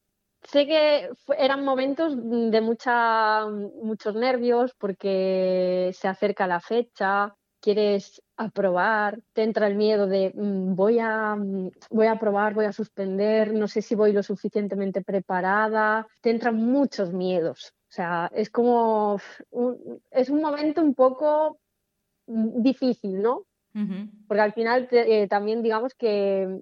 Sé 0.44 0.66
que 0.66 1.10
eran 1.38 1.64
momentos 1.64 2.16
de 2.16 2.62
mucha, 2.62 3.46
muchos 3.48 4.16
nervios 4.16 4.74
porque 4.78 5.92
se 5.94 6.08
acerca 6.08 6.48
la 6.48 6.60
fecha, 6.60 7.36
quieres 7.60 8.22
aprobar, 8.38 9.20
te 9.34 9.44
entra 9.44 9.68
el 9.68 9.76
miedo 9.76 10.08
de 10.08 10.32
mm, 10.34 10.76
voy 10.76 11.00
a, 11.00 11.36
mm, 11.36 11.72
voy 11.90 12.08
a 12.08 12.14
aprobar, 12.14 12.54
voy 12.54 12.66
a 12.66 12.72
suspender, 12.72 13.54
no 13.54 13.68
sé 13.68 13.82
si 13.82 13.96
voy 13.96 14.14
lo 14.14 14.24
suficientemente 14.24 15.02
preparada, 15.02 16.08
te 16.22 16.30
entran 16.30 16.56
muchos 16.56 17.12
miedos. 17.14 17.74
O 17.90 17.94
sea, 17.94 18.30
es 18.34 18.50
como, 18.50 19.20
es 20.12 20.30
un 20.30 20.42
momento 20.42 20.82
un 20.82 20.94
poco 20.94 21.60
difícil, 22.28 23.22
¿no? 23.22 23.47
Porque 24.28 24.42
al 24.42 24.54
final 24.54 24.88
eh, 24.92 25.28
también 25.28 25.62
digamos 25.62 25.94
que 25.94 26.62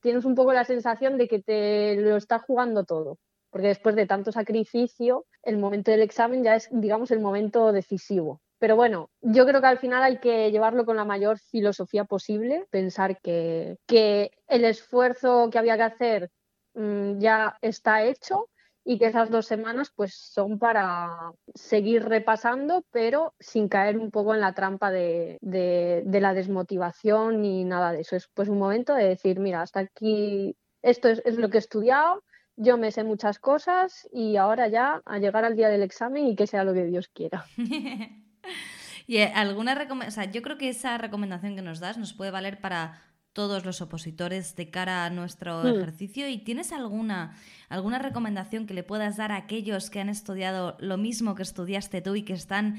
tienes 0.00 0.24
un 0.24 0.34
poco 0.34 0.52
la 0.52 0.64
sensación 0.64 1.18
de 1.18 1.28
que 1.28 1.40
te 1.40 1.96
lo 1.96 2.16
estás 2.16 2.42
jugando 2.42 2.84
todo. 2.84 3.18
Porque 3.50 3.68
después 3.68 3.96
de 3.96 4.06
tanto 4.06 4.32
sacrificio, 4.32 5.26
el 5.42 5.58
momento 5.58 5.90
del 5.90 6.02
examen 6.02 6.42
ya 6.42 6.56
es, 6.56 6.68
digamos, 6.70 7.10
el 7.10 7.20
momento 7.20 7.72
decisivo. 7.72 8.40
Pero 8.58 8.76
bueno, 8.76 9.10
yo 9.20 9.44
creo 9.44 9.60
que 9.60 9.66
al 9.66 9.78
final 9.78 10.02
hay 10.04 10.18
que 10.18 10.50
llevarlo 10.52 10.84
con 10.86 10.96
la 10.96 11.04
mayor 11.04 11.38
filosofía 11.38 12.04
posible, 12.04 12.64
pensar 12.70 13.20
que, 13.20 13.76
que 13.86 14.30
el 14.46 14.64
esfuerzo 14.64 15.50
que 15.50 15.58
había 15.58 15.76
que 15.76 15.82
hacer 15.82 16.30
mm, 16.74 17.18
ya 17.18 17.58
está 17.60 18.04
hecho 18.04 18.48
y 18.84 18.98
que 18.98 19.06
esas 19.06 19.30
dos 19.30 19.46
semanas 19.46 19.92
pues 19.94 20.14
son 20.14 20.58
para 20.58 21.32
seguir 21.54 22.04
repasando, 22.04 22.84
pero 22.90 23.34
sin 23.38 23.68
caer 23.68 23.98
un 23.98 24.10
poco 24.10 24.34
en 24.34 24.40
la 24.40 24.54
trampa 24.54 24.90
de, 24.90 25.38
la 25.40 26.34
desmotivación 26.34 27.42
ni 27.42 27.64
nada 27.64 27.92
de 27.92 28.00
eso. 28.00 28.16
Es 28.16 28.28
pues 28.34 28.48
un 28.48 28.58
momento 28.58 28.94
de 28.94 29.04
decir, 29.04 29.38
mira, 29.38 29.62
hasta 29.62 29.80
aquí 29.80 30.56
esto 30.82 31.08
es, 31.08 31.36
lo 31.36 31.48
que 31.48 31.58
he 31.58 31.60
estudiado, 31.60 32.24
yo 32.56 32.76
me 32.76 32.90
sé 32.90 33.04
muchas 33.04 33.38
cosas 33.38 34.08
y 34.12 34.36
ahora 34.36 34.68
ya 34.68 35.00
a 35.04 35.18
llegar 35.18 35.44
al 35.44 35.56
día 35.56 35.68
del 35.68 35.82
examen 35.82 36.26
y 36.26 36.36
que 36.36 36.46
sea 36.46 36.64
lo 36.64 36.74
que 36.74 36.84
Dios 36.84 37.08
quiera. 37.08 37.46
y 39.06 39.16
eh, 39.18 39.32
alguna 39.34 39.74
o 39.74 40.30
yo 40.30 40.42
creo 40.42 40.58
que 40.58 40.68
esa 40.68 40.98
recomendación 40.98 41.54
que 41.54 41.62
nos 41.62 41.78
das 41.78 41.98
nos 41.98 42.14
puede 42.14 42.32
valer 42.32 42.60
para 42.60 43.00
todos 43.32 43.64
los 43.64 43.80
opositores 43.80 44.56
de 44.56 44.70
cara 44.70 45.04
a 45.04 45.10
nuestro 45.10 45.62
hmm. 45.62 45.68
ejercicio 45.68 46.28
y 46.28 46.38
tienes 46.38 46.72
alguna 46.72 47.36
alguna 47.68 47.98
recomendación 47.98 48.66
que 48.66 48.74
le 48.74 48.82
puedas 48.82 49.16
dar 49.16 49.32
a 49.32 49.36
aquellos 49.36 49.88
que 49.88 50.00
han 50.00 50.10
estudiado 50.10 50.76
lo 50.78 50.98
mismo 50.98 51.34
que 51.34 51.42
estudiaste 51.42 52.02
tú 52.02 52.14
y 52.14 52.22
que 52.22 52.34
están 52.34 52.76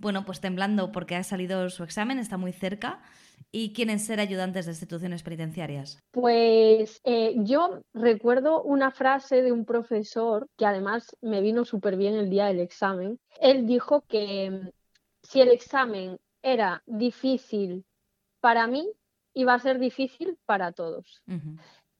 bueno, 0.00 0.24
pues 0.24 0.40
temblando 0.40 0.92
porque 0.92 1.14
ha 1.14 1.22
salido 1.22 1.68
su 1.68 1.84
examen, 1.84 2.18
está 2.18 2.38
muy 2.38 2.52
cerca 2.52 3.02
y 3.52 3.72
quieren 3.72 3.98
ser 3.98 4.18
ayudantes 4.18 4.66
de 4.66 4.72
instituciones 4.72 5.22
penitenciarias? 5.22 5.98
Pues 6.10 7.00
eh, 7.04 7.34
yo 7.38 7.82
recuerdo 7.92 8.62
una 8.62 8.90
frase 8.90 9.42
de 9.42 9.52
un 9.52 9.64
profesor 9.64 10.48
que 10.56 10.66
además 10.66 11.14
me 11.20 11.40
vino 11.40 11.64
súper 11.64 11.96
bien 11.96 12.14
el 12.14 12.30
día 12.30 12.46
del 12.46 12.60
examen. 12.60 13.18
Él 13.40 13.66
dijo 13.66 14.02
que 14.08 14.50
mm, 14.50 14.68
si 15.22 15.40
el 15.40 15.48
examen 15.50 16.18
era 16.42 16.82
difícil 16.86 17.84
para 18.40 18.66
mí, 18.66 18.90
iba 19.34 19.54
a 19.54 19.58
ser 19.58 19.78
difícil 19.78 20.38
para 20.46 20.72
todos. 20.72 21.22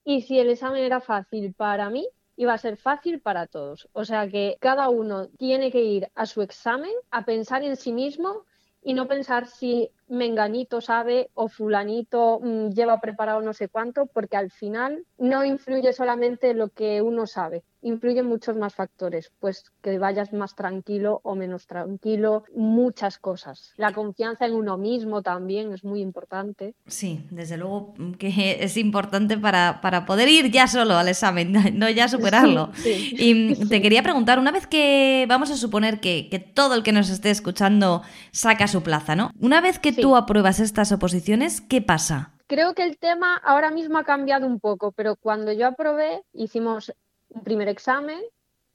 Y 0.04 0.22
si 0.22 0.38
el 0.38 0.50
examen 0.50 0.82
era 0.82 1.00
fácil 1.00 1.54
para 1.54 1.90
mí, 1.90 2.08
iba 2.36 2.54
a 2.54 2.58
ser 2.58 2.76
fácil 2.76 3.20
para 3.20 3.46
todos. 3.46 3.88
O 3.92 4.04
sea 4.04 4.28
que 4.28 4.56
cada 4.60 4.88
uno 4.88 5.28
tiene 5.28 5.70
que 5.70 5.82
ir 5.82 6.10
a 6.14 6.26
su 6.26 6.42
examen 6.42 6.92
a 7.10 7.24
pensar 7.24 7.62
en 7.62 7.76
sí 7.76 7.92
mismo 7.92 8.44
y 8.82 8.94
no 8.94 9.06
pensar 9.06 9.46
si 9.46 9.90
menganito 10.10 10.80
sabe 10.80 11.30
o 11.34 11.48
fulanito 11.48 12.40
mm, 12.42 12.70
lleva 12.70 13.00
preparado 13.00 13.40
no 13.40 13.52
sé 13.52 13.68
cuánto, 13.68 14.06
porque 14.06 14.36
al 14.36 14.50
final 14.50 15.04
no 15.18 15.44
influye 15.44 15.92
solamente 15.92 16.52
lo 16.52 16.68
que 16.68 17.00
uno 17.00 17.26
sabe, 17.26 17.62
influyen 17.82 18.26
muchos 18.26 18.56
más 18.56 18.74
factores, 18.74 19.32
pues 19.38 19.64
que 19.82 19.98
vayas 19.98 20.32
más 20.32 20.54
tranquilo 20.54 21.20
o 21.22 21.34
menos 21.34 21.66
tranquilo, 21.66 22.44
muchas 22.54 23.18
cosas. 23.18 23.72
La 23.76 23.92
confianza 23.92 24.46
en 24.46 24.54
uno 24.54 24.76
mismo 24.76 25.22
también 25.22 25.72
es 25.72 25.84
muy 25.84 26.00
importante. 26.00 26.74
Sí, 26.86 27.24
desde 27.30 27.56
luego 27.56 27.94
que 28.18 28.58
es 28.60 28.76
importante 28.76 29.38
para, 29.38 29.80
poder 30.06 30.28
ir 30.28 30.50
ya 30.50 30.66
solo 30.66 30.96
al 30.96 31.08
examen, 31.08 31.52
no 31.78 31.88
ya 31.88 32.08
superarlo. 32.08 32.70
Y 32.84 33.54
te 33.68 33.80
quería 33.80 34.02
preguntar, 34.02 34.38
una 34.38 34.50
vez 34.50 34.66
que 34.66 35.24
vamos 35.28 35.50
a 35.50 35.56
suponer 35.56 36.00
que, 36.00 36.28
que, 36.30 36.38
todo 36.38 36.74
el 36.74 36.82
que 36.82 36.92
nos 36.92 37.08
esté 37.10 37.30
escuchando 37.30 38.02
saca 38.32 38.66
su 38.66 38.82
plaza, 38.82 39.16
¿no? 39.16 39.30
Una 39.38 39.60
vez 39.60 39.78
que 39.78 39.92
tú 40.00 40.16
apruebas 40.16 40.60
estas 40.60 40.92
oposiciones, 40.92 41.60
¿qué 41.60 41.82
pasa? 41.82 42.32
Creo 42.46 42.74
que 42.74 42.84
el 42.84 42.98
tema 42.98 43.36
ahora 43.36 43.70
mismo 43.70 43.98
ha 43.98 44.04
cambiado 44.04 44.46
un 44.46 44.58
poco, 44.58 44.92
pero 44.92 45.16
cuando 45.16 45.52
yo 45.52 45.66
aprobé 45.66 46.22
hicimos 46.32 46.92
un 47.28 47.42
primer 47.44 47.68
examen, 47.68 48.20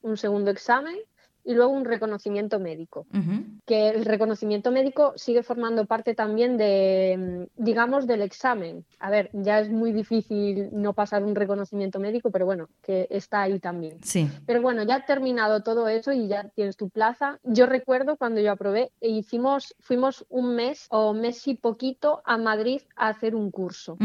un 0.01 0.17
segundo 0.17 0.51
examen 0.51 0.95
y 1.45 1.53
luego 1.53 1.71
un 1.71 1.85
reconocimiento 1.85 2.59
médico. 2.59 3.05
Que 3.65 3.89
el 3.89 4.03
reconocimiento 4.03 4.71
médico 4.71 5.13
sigue 5.15 5.43
formando 5.43 5.85
parte 5.85 6.15
también 6.15 6.57
de, 6.57 7.47
digamos, 7.55 8.07
del 8.07 8.21
examen. 8.21 8.83
A 8.99 9.09
ver, 9.09 9.29
ya 9.31 9.59
es 9.59 9.69
muy 9.69 9.91
difícil 9.91 10.69
no 10.71 10.93
pasar 10.93 11.23
un 11.23 11.35
reconocimiento 11.35 11.99
médico, 11.99 12.31
pero 12.31 12.45
bueno, 12.45 12.67
que 12.81 13.07
está 13.11 13.43
ahí 13.43 13.59
también. 13.59 14.03
Sí. 14.03 14.27
Pero 14.45 14.61
bueno, 14.61 14.83
ya 14.83 14.95
ha 14.95 15.05
terminado 15.05 15.61
todo 15.61 15.87
eso 15.87 16.11
y 16.11 16.27
ya 16.27 16.49
tienes 16.49 16.77
tu 16.77 16.89
plaza. 16.89 17.39
Yo 17.43 17.67
recuerdo 17.67 18.17
cuando 18.17 18.41
yo 18.41 18.51
aprobé, 18.51 18.91
e 18.99 19.09
hicimos, 19.09 19.75
fuimos 19.79 20.25
un 20.29 20.55
mes 20.55 20.87
o 20.89 21.13
mes 21.13 21.47
y 21.47 21.55
poquito 21.55 22.21
a 22.25 22.37
Madrid 22.37 22.81
a 22.95 23.09
hacer 23.09 23.35
un 23.35 23.51
curso. 23.51 23.97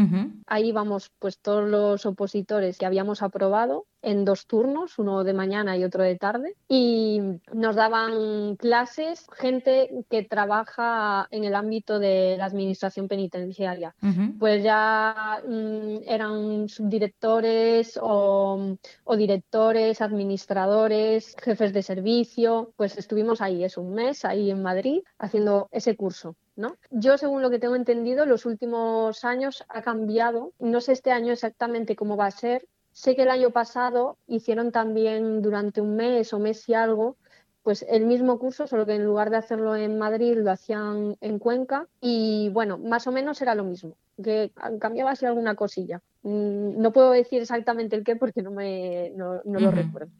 Ahí 0.45 0.71
vamos, 0.71 1.11
pues 1.17 1.39
todos 1.39 1.67
los 1.67 2.05
opositores 2.05 2.77
que 2.77 2.85
habíamos 2.85 3.23
aprobado 3.23 3.85
en 4.01 4.25
dos 4.25 4.45
turnos, 4.47 4.97
uno 4.99 5.23
de 5.23 5.33
mañana 5.33 5.77
y 5.77 5.83
otro 5.83 6.03
de 6.03 6.17
tarde, 6.17 6.55
y 6.67 7.21
nos 7.53 7.75
daban 7.75 8.55
clases 8.55 9.27
gente 9.33 9.89
que 10.09 10.23
trabaja 10.23 11.27
en 11.31 11.43
el 11.43 11.55
ámbito 11.55 11.99
de 11.99 12.35
la 12.37 12.45
administración 12.45 13.07
penitenciaria. 13.07 13.95
Pues 14.39 14.63
ya 14.63 15.41
mm, 15.47 15.97
eran 16.07 16.69
subdirectores 16.69 17.99
o, 18.01 18.77
directores, 19.15 20.01
administradores, 20.01 21.35
jefes 21.41 21.73
de 21.73 21.83
servicio, 21.83 22.73
pues 22.75 22.97
estuvimos 22.97 23.41
ahí, 23.41 23.63
es 23.63 23.77
un 23.77 23.93
mes, 23.93 24.25
ahí 24.25 24.49
en 24.49 24.61
Madrid, 24.61 25.01
haciendo 25.19 25.67
ese 25.71 25.95
curso. 25.95 26.35
¿No? 26.57 26.75
Yo, 26.91 27.17
según 27.17 27.41
lo 27.41 27.49
que 27.49 27.59
tengo 27.59 27.75
entendido, 27.75 28.25
los 28.25 28.45
últimos 28.45 29.23
años 29.23 29.63
ha 29.69 29.81
cambiado. 29.81 30.51
No 30.59 30.81
sé 30.81 30.91
este 30.91 31.11
año 31.11 31.31
exactamente 31.31 31.95
cómo 31.95 32.17
va 32.17 32.25
a 32.25 32.31
ser, 32.31 32.67
Sé 32.91 33.15
que 33.15 33.23
el 33.23 33.29
año 33.29 33.51
pasado 33.51 34.17
hicieron 34.27 34.71
también 34.71 35.41
durante 35.41 35.81
un 35.81 35.95
mes 35.95 36.33
o 36.33 36.39
mes 36.39 36.67
y 36.67 36.73
algo 36.73 37.15
pues 37.63 37.85
el 37.87 38.05
mismo 38.05 38.39
curso, 38.39 38.65
solo 38.65 38.85
que 38.85 38.95
en 38.95 39.05
lugar 39.05 39.29
de 39.29 39.37
hacerlo 39.37 39.75
en 39.75 39.99
Madrid 39.99 40.35
lo 40.37 40.51
hacían 40.51 41.15
en 41.21 41.39
Cuenca 41.39 41.87
y 42.01 42.49
bueno, 42.49 42.77
más 42.77 43.05
o 43.07 43.11
menos 43.11 43.41
era 43.41 43.53
lo 43.53 43.63
mismo, 43.63 43.95
que 44.23 44.51
cambiaba 44.79 45.11
así 45.11 45.25
alguna 45.25 45.55
cosilla. 45.55 46.01
Mm, 46.23 46.81
no 46.81 46.91
puedo 46.91 47.11
decir 47.11 47.41
exactamente 47.41 47.95
el 47.95 48.03
qué 48.03 48.15
porque 48.15 48.41
no, 48.41 48.51
me, 48.51 49.11
no, 49.15 49.41
lo 49.45 49.71
recuerdo. 49.71 50.11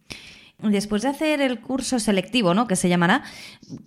Después 0.60 1.02
de 1.02 1.08
hacer 1.08 1.42
el 1.42 1.60
curso 1.60 1.98
selectivo, 2.00 2.54
¿no? 2.54 2.68
Que 2.68 2.76
se 2.76 2.88
llamará, 2.88 3.24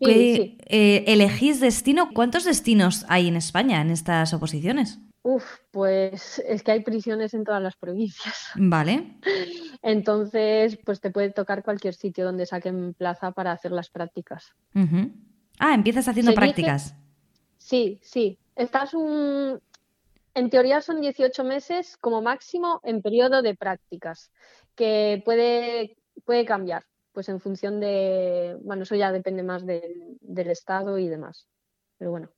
eh, 0.00 1.04
¿elegís 1.06 1.60
destino? 1.60 2.08
¿Cuántos 2.12 2.44
destinos 2.44 3.06
hay 3.08 3.28
en 3.28 3.36
España 3.36 3.80
en 3.80 3.90
estas 3.90 4.34
oposiciones? 4.34 4.98
Uf, 5.24 5.42
pues 5.70 6.38
es 6.46 6.62
que 6.62 6.72
hay 6.72 6.80
prisiones 6.80 7.32
en 7.32 7.44
todas 7.44 7.62
las 7.62 7.76
provincias. 7.76 8.50
Vale. 8.56 9.16
Entonces, 9.80 10.78
pues 10.84 11.00
te 11.00 11.10
puede 11.10 11.30
tocar 11.30 11.64
cualquier 11.64 11.94
sitio 11.94 12.26
donde 12.26 12.44
saquen 12.44 12.92
plaza 12.92 13.32
para 13.32 13.50
hacer 13.50 13.72
las 13.72 13.88
prácticas. 13.88 14.52
Ah, 15.58 15.74
empiezas 15.74 16.08
haciendo 16.08 16.34
prácticas. 16.34 16.94
Sí, 17.56 18.00
sí. 18.02 18.38
Estás 18.54 18.92
un. 18.92 19.62
En 20.34 20.50
teoría 20.50 20.82
son 20.82 21.00
18 21.00 21.42
meses 21.42 21.96
como 21.96 22.20
máximo 22.20 22.82
en 22.84 23.00
periodo 23.00 23.40
de 23.40 23.54
prácticas, 23.54 24.30
que 24.74 25.22
puede, 25.24 25.96
puede 26.26 26.44
cambiar, 26.44 26.84
pues 27.12 27.30
en 27.30 27.40
función 27.40 27.80
de. 27.80 28.58
Bueno, 28.60 28.82
eso 28.82 28.94
ya 28.94 29.10
depende 29.10 29.42
más 29.42 29.64
del 29.64 30.50
Estado 30.50 30.98
y 30.98 31.08
demás. 31.08 31.46
Pero 31.96 32.10
bueno 32.10 32.28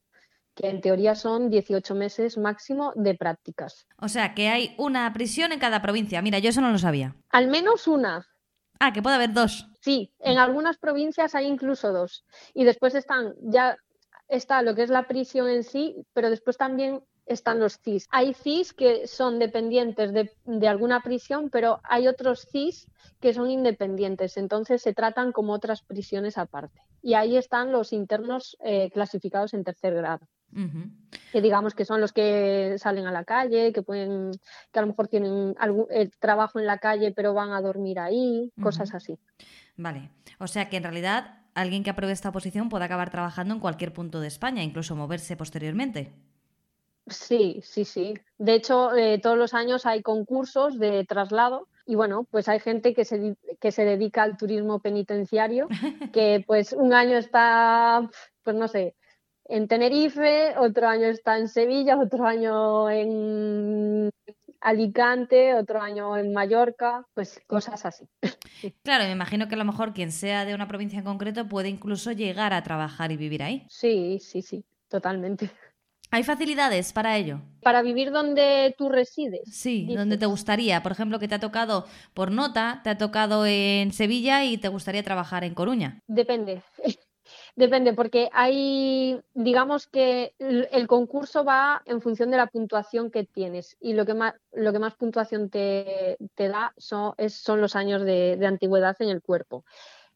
que 0.56 0.68
en 0.68 0.80
teoría 0.80 1.14
son 1.14 1.50
18 1.50 1.94
meses 1.94 2.38
máximo 2.38 2.92
de 2.96 3.14
prácticas. 3.14 3.86
O 3.98 4.08
sea, 4.08 4.34
que 4.34 4.48
hay 4.48 4.74
una 4.78 5.12
prisión 5.12 5.52
en 5.52 5.60
cada 5.60 5.82
provincia. 5.82 6.22
Mira, 6.22 6.38
yo 6.38 6.48
eso 6.48 6.62
no 6.62 6.72
lo 6.72 6.78
sabía. 6.78 7.14
Al 7.30 7.46
menos 7.48 7.86
una. 7.86 8.26
Ah, 8.80 8.92
que 8.92 9.02
puede 9.02 9.16
haber 9.16 9.32
dos. 9.32 9.68
Sí, 9.80 10.12
en 10.18 10.38
algunas 10.38 10.78
provincias 10.78 11.34
hay 11.34 11.46
incluso 11.46 11.92
dos. 11.92 12.24
Y 12.54 12.64
después 12.64 12.94
están, 12.94 13.34
ya 13.40 13.76
está 14.28 14.62
lo 14.62 14.74
que 14.74 14.82
es 14.82 14.90
la 14.90 15.06
prisión 15.06 15.48
en 15.48 15.62
sí, 15.62 15.94
pero 16.12 16.30
después 16.30 16.56
también 16.56 17.02
están 17.26 17.60
los 17.60 17.78
CIS. 17.78 18.06
Hay 18.10 18.34
CIS 18.34 18.72
que 18.72 19.06
son 19.06 19.38
dependientes 19.38 20.12
de, 20.12 20.68
alguna 20.68 21.02
prisión, 21.02 21.50
pero 21.50 21.80
hay 21.84 22.08
otros 22.08 22.46
CIS 22.50 22.88
que 23.20 23.34
son 23.34 23.50
independientes, 23.50 24.36
entonces 24.36 24.82
se 24.82 24.94
tratan 24.94 25.32
como 25.32 25.52
otras 25.52 25.82
prisiones 25.82 26.38
aparte. 26.38 26.80
Y 27.02 27.14
ahí 27.14 27.36
están 27.36 27.72
los 27.72 27.92
internos 27.92 28.56
eh, 28.64 28.90
clasificados 28.90 29.54
en 29.54 29.64
tercer 29.64 29.94
grado. 29.94 30.26
Que 31.32 31.42
digamos 31.42 31.74
que 31.74 31.84
son 31.84 32.00
los 32.00 32.12
que 32.12 32.76
salen 32.78 33.06
a 33.06 33.12
la 33.12 33.24
calle, 33.24 33.72
que 33.72 33.82
pueden, 33.82 34.32
que 34.72 34.78
a 34.78 34.82
lo 34.82 34.88
mejor 34.88 35.08
tienen 35.08 35.54
algún, 35.58 35.86
el 35.90 36.10
trabajo 36.18 36.58
en 36.58 36.66
la 36.66 36.78
calle, 36.78 37.12
pero 37.12 37.34
van 37.34 37.52
a 37.52 37.60
dormir 37.60 37.98
ahí, 37.98 38.52
cosas 38.62 38.94
así. 38.94 39.18
Vale. 39.76 40.10
O 40.38 40.46
sea 40.46 40.68
que 40.68 40.78
en 40.78 40.84
realidad 40.84 41.40
alguien 41.54 41.82
que 41.82 41.90
apruebe 41.90 42.12
esta 42.12 42.32
posición 42.32 42.68
puede 42.68 42.84
acabar 42.84 43.10
trabajando 43.10 43.54
en 43.54 43.60
cualquier 43.60 43.92
punto 43.92 44.20
de 44.20 44.28
España, 44.28 44.62
incluso 44.62 44.96
moverse 44.96 45.36
posteriormente. 45.36 46.12
Sí, 47.08 47.60
sí, 47.62 47.84
sí. 47.84 48.14
De 48.38 48.54
hecho, 48.54 48.94
eh, 48.94 49.20
todos 49.20 49.38
los 49.38 49.54
años 49.54 49.86
hay 49.86 50.02
concursos 50.02 50.78
de 50.78 51.04
traslado 51.04 51.68
y 51.86 51.94
bueno, 51.94 52.26
pues 52.30 52.48
hay 52.48 52.58
gente 52.58 52.94
que 52.94 53.04
se, 53.04 53.36
que 53.60 53.70
se 53.70 53.84
dedica 53.84 54.24
al 54.24 54.36
turismo 54.36 54.80
penitenciario, 54.80 55.68
que 56.12 56.42
pues 56.46 56.72
un 56.72 56.92
año 56.92 57.16
está, 57.16 58.10
pues 58.42 58.56
no 58.56 58.66
sé, 58.66 58.96
en 59.48 59.68
Tenerife, 59.68 60.54
otro 60.58 60.88
año 60.88 61.06
está 61.06 61.38
en 61.38 61.48
Sevilla, 61.48 61.98
otro 61.98 62.26
año 62.26 62.90
en 62.90 64.10
Alicante, 64.60 65.54
otro 65.54 65.80
año 65.80 66.16
en 66.16 66.32
Mallorca, 66.32 67.06
pues 67.14 67.40
cosas 67.46 67.84
así. 67.86 68.06
Claro, 68.82 69.04
me 69.04 69.12
imagino 69.12 69.48
que 69.48 69.54
a 69.54 69.58
lo 69.58 69.64
mejor 69.64 69.92
quien 69.92 70.10
sea 70.10 70.44
de 70.44 70.54
una 70.54 70.66
provincia 70.66 70.98
en 70.98 71.04
concreto 71.04 71.46
puede 71.46 71.68
incluso 71.68 72.12
llegar 72.12 72.54
a 72.54 72.62
trabajar 72.62 73.12
y 73.12 73.16
vivir 73.16 73.42
ahí. 73.42 73.66
Sí, 73.68 74.18
sí, 74.20 74.40
sí, 74.40 74.64
totalmente. 74.88 75.50
¿Hay 76.10 76.22
facilidades 76.22 76.92
para 76.92 77.16
ello? 77.16 77.42
Para 77.62 77.82
vivir 77.82 78.12
donde 78.12 78.74
tú 78.78 78.88
resides. 78.88 79.42
Sí, 79.52 79.86
donde 79.94 80.16
te 80.16 80.26
gustaría. 80.26 80.82
Por 80.82 80.92
ejemplo, 80.92 81.18
que 81.18 81.28
te 81.28 81.34
ha 81.34 81.40
tocado 81.40 81.86
por 82.14 82.30
nota, 82.30 82.80
te 82.84 82.90
ha 82.90 82.98
tocado 82.98 83.44
en 83.44 83.92
Sevilla 83.92 84.44
y 84.44 84.56
te 84.56 84.68
gustaría 84.68 85.02
trabajar 85.02 85.44
en 85.44 85.54
Coruña. 85.54 86.00
Depende. 86.06 86.62
Depende, 87.56 87.94
porque 87.94 88.28
hay, 88.34 89.18
digamos 89.32 89.86
que 89.86 90.34
el 90.38 90.86
concurso 90.86 91.42
va 91.42 91.82
en 91.86 92.02
función 92.02 92.30
de 92.30 92.36
la 92.36 92.48
puntuación 92.48 93.10
que 93.10 93.24
tienes 93.24 93.78
y 93.80 93.94
lo 93.94 94.04
que 94.04 94.12
más, 94.12 94.34
lo 94.52 94.74
que 94.74 94.78
más 94.78 94.94
puntuación 94.94 95.48
te, 95.48 96.18
da 96.36 96.74
son, 96.76 97.14
son 97.28 97.62
los 97.62 97.74
años 97.74 98.02
de, 98.02 98.36
de 98.36 98.46
antigüedad 98.46 98.94
en 99.00 99.08
el 99.08 99.22
cuerpo. 99.22 99.64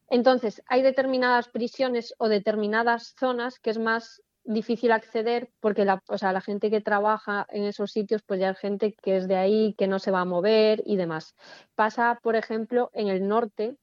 Entonces, 0.07 0.61
hay 0.67 0.83
determinadas 0.83 1.47
prisiones 1.47 2.13
o 2.19 2.29
determinadas 2.29 3.15
zonas 3.17 3.57
que 3.59 3.71
es 3.71 3.79
más 3.79 4.21
difícil 4.43 4.91
acceder 4.91 5.49
porque 5.59 5.85
la, 5.85 6.03
o 6.07 6.17
sea, 6.19 6.33
la 6.33 6.41
gente 6.41 6.69
que 6.69 6.81
trabaja 6.81 7.47
en 7.49 7.63
esos 7.63 7.91
sitios 7.91 8.21
pues 8.23 8.39
ya 8.39 8.49
hay 8.49 8.55
gente 8.55 8.93
que 8.93 9.17
es 9.17 9.27
de 9.27 9.35
ahí, 9.35 9.73
que 9.77 9.87
no 9.87 9.97
se 9.97 10.11
va 10.11 10.21
a 10.21 10.25
mover 10.25 10.83
y 10.85 10.95
demás. 10.95 11.35
Pasa, 11.73 12.19
por 12.21 12.35
ejemplo, 12.35 12.91
en 12.93 13.07
el 13.07 13.27
norte. 13.27 13.77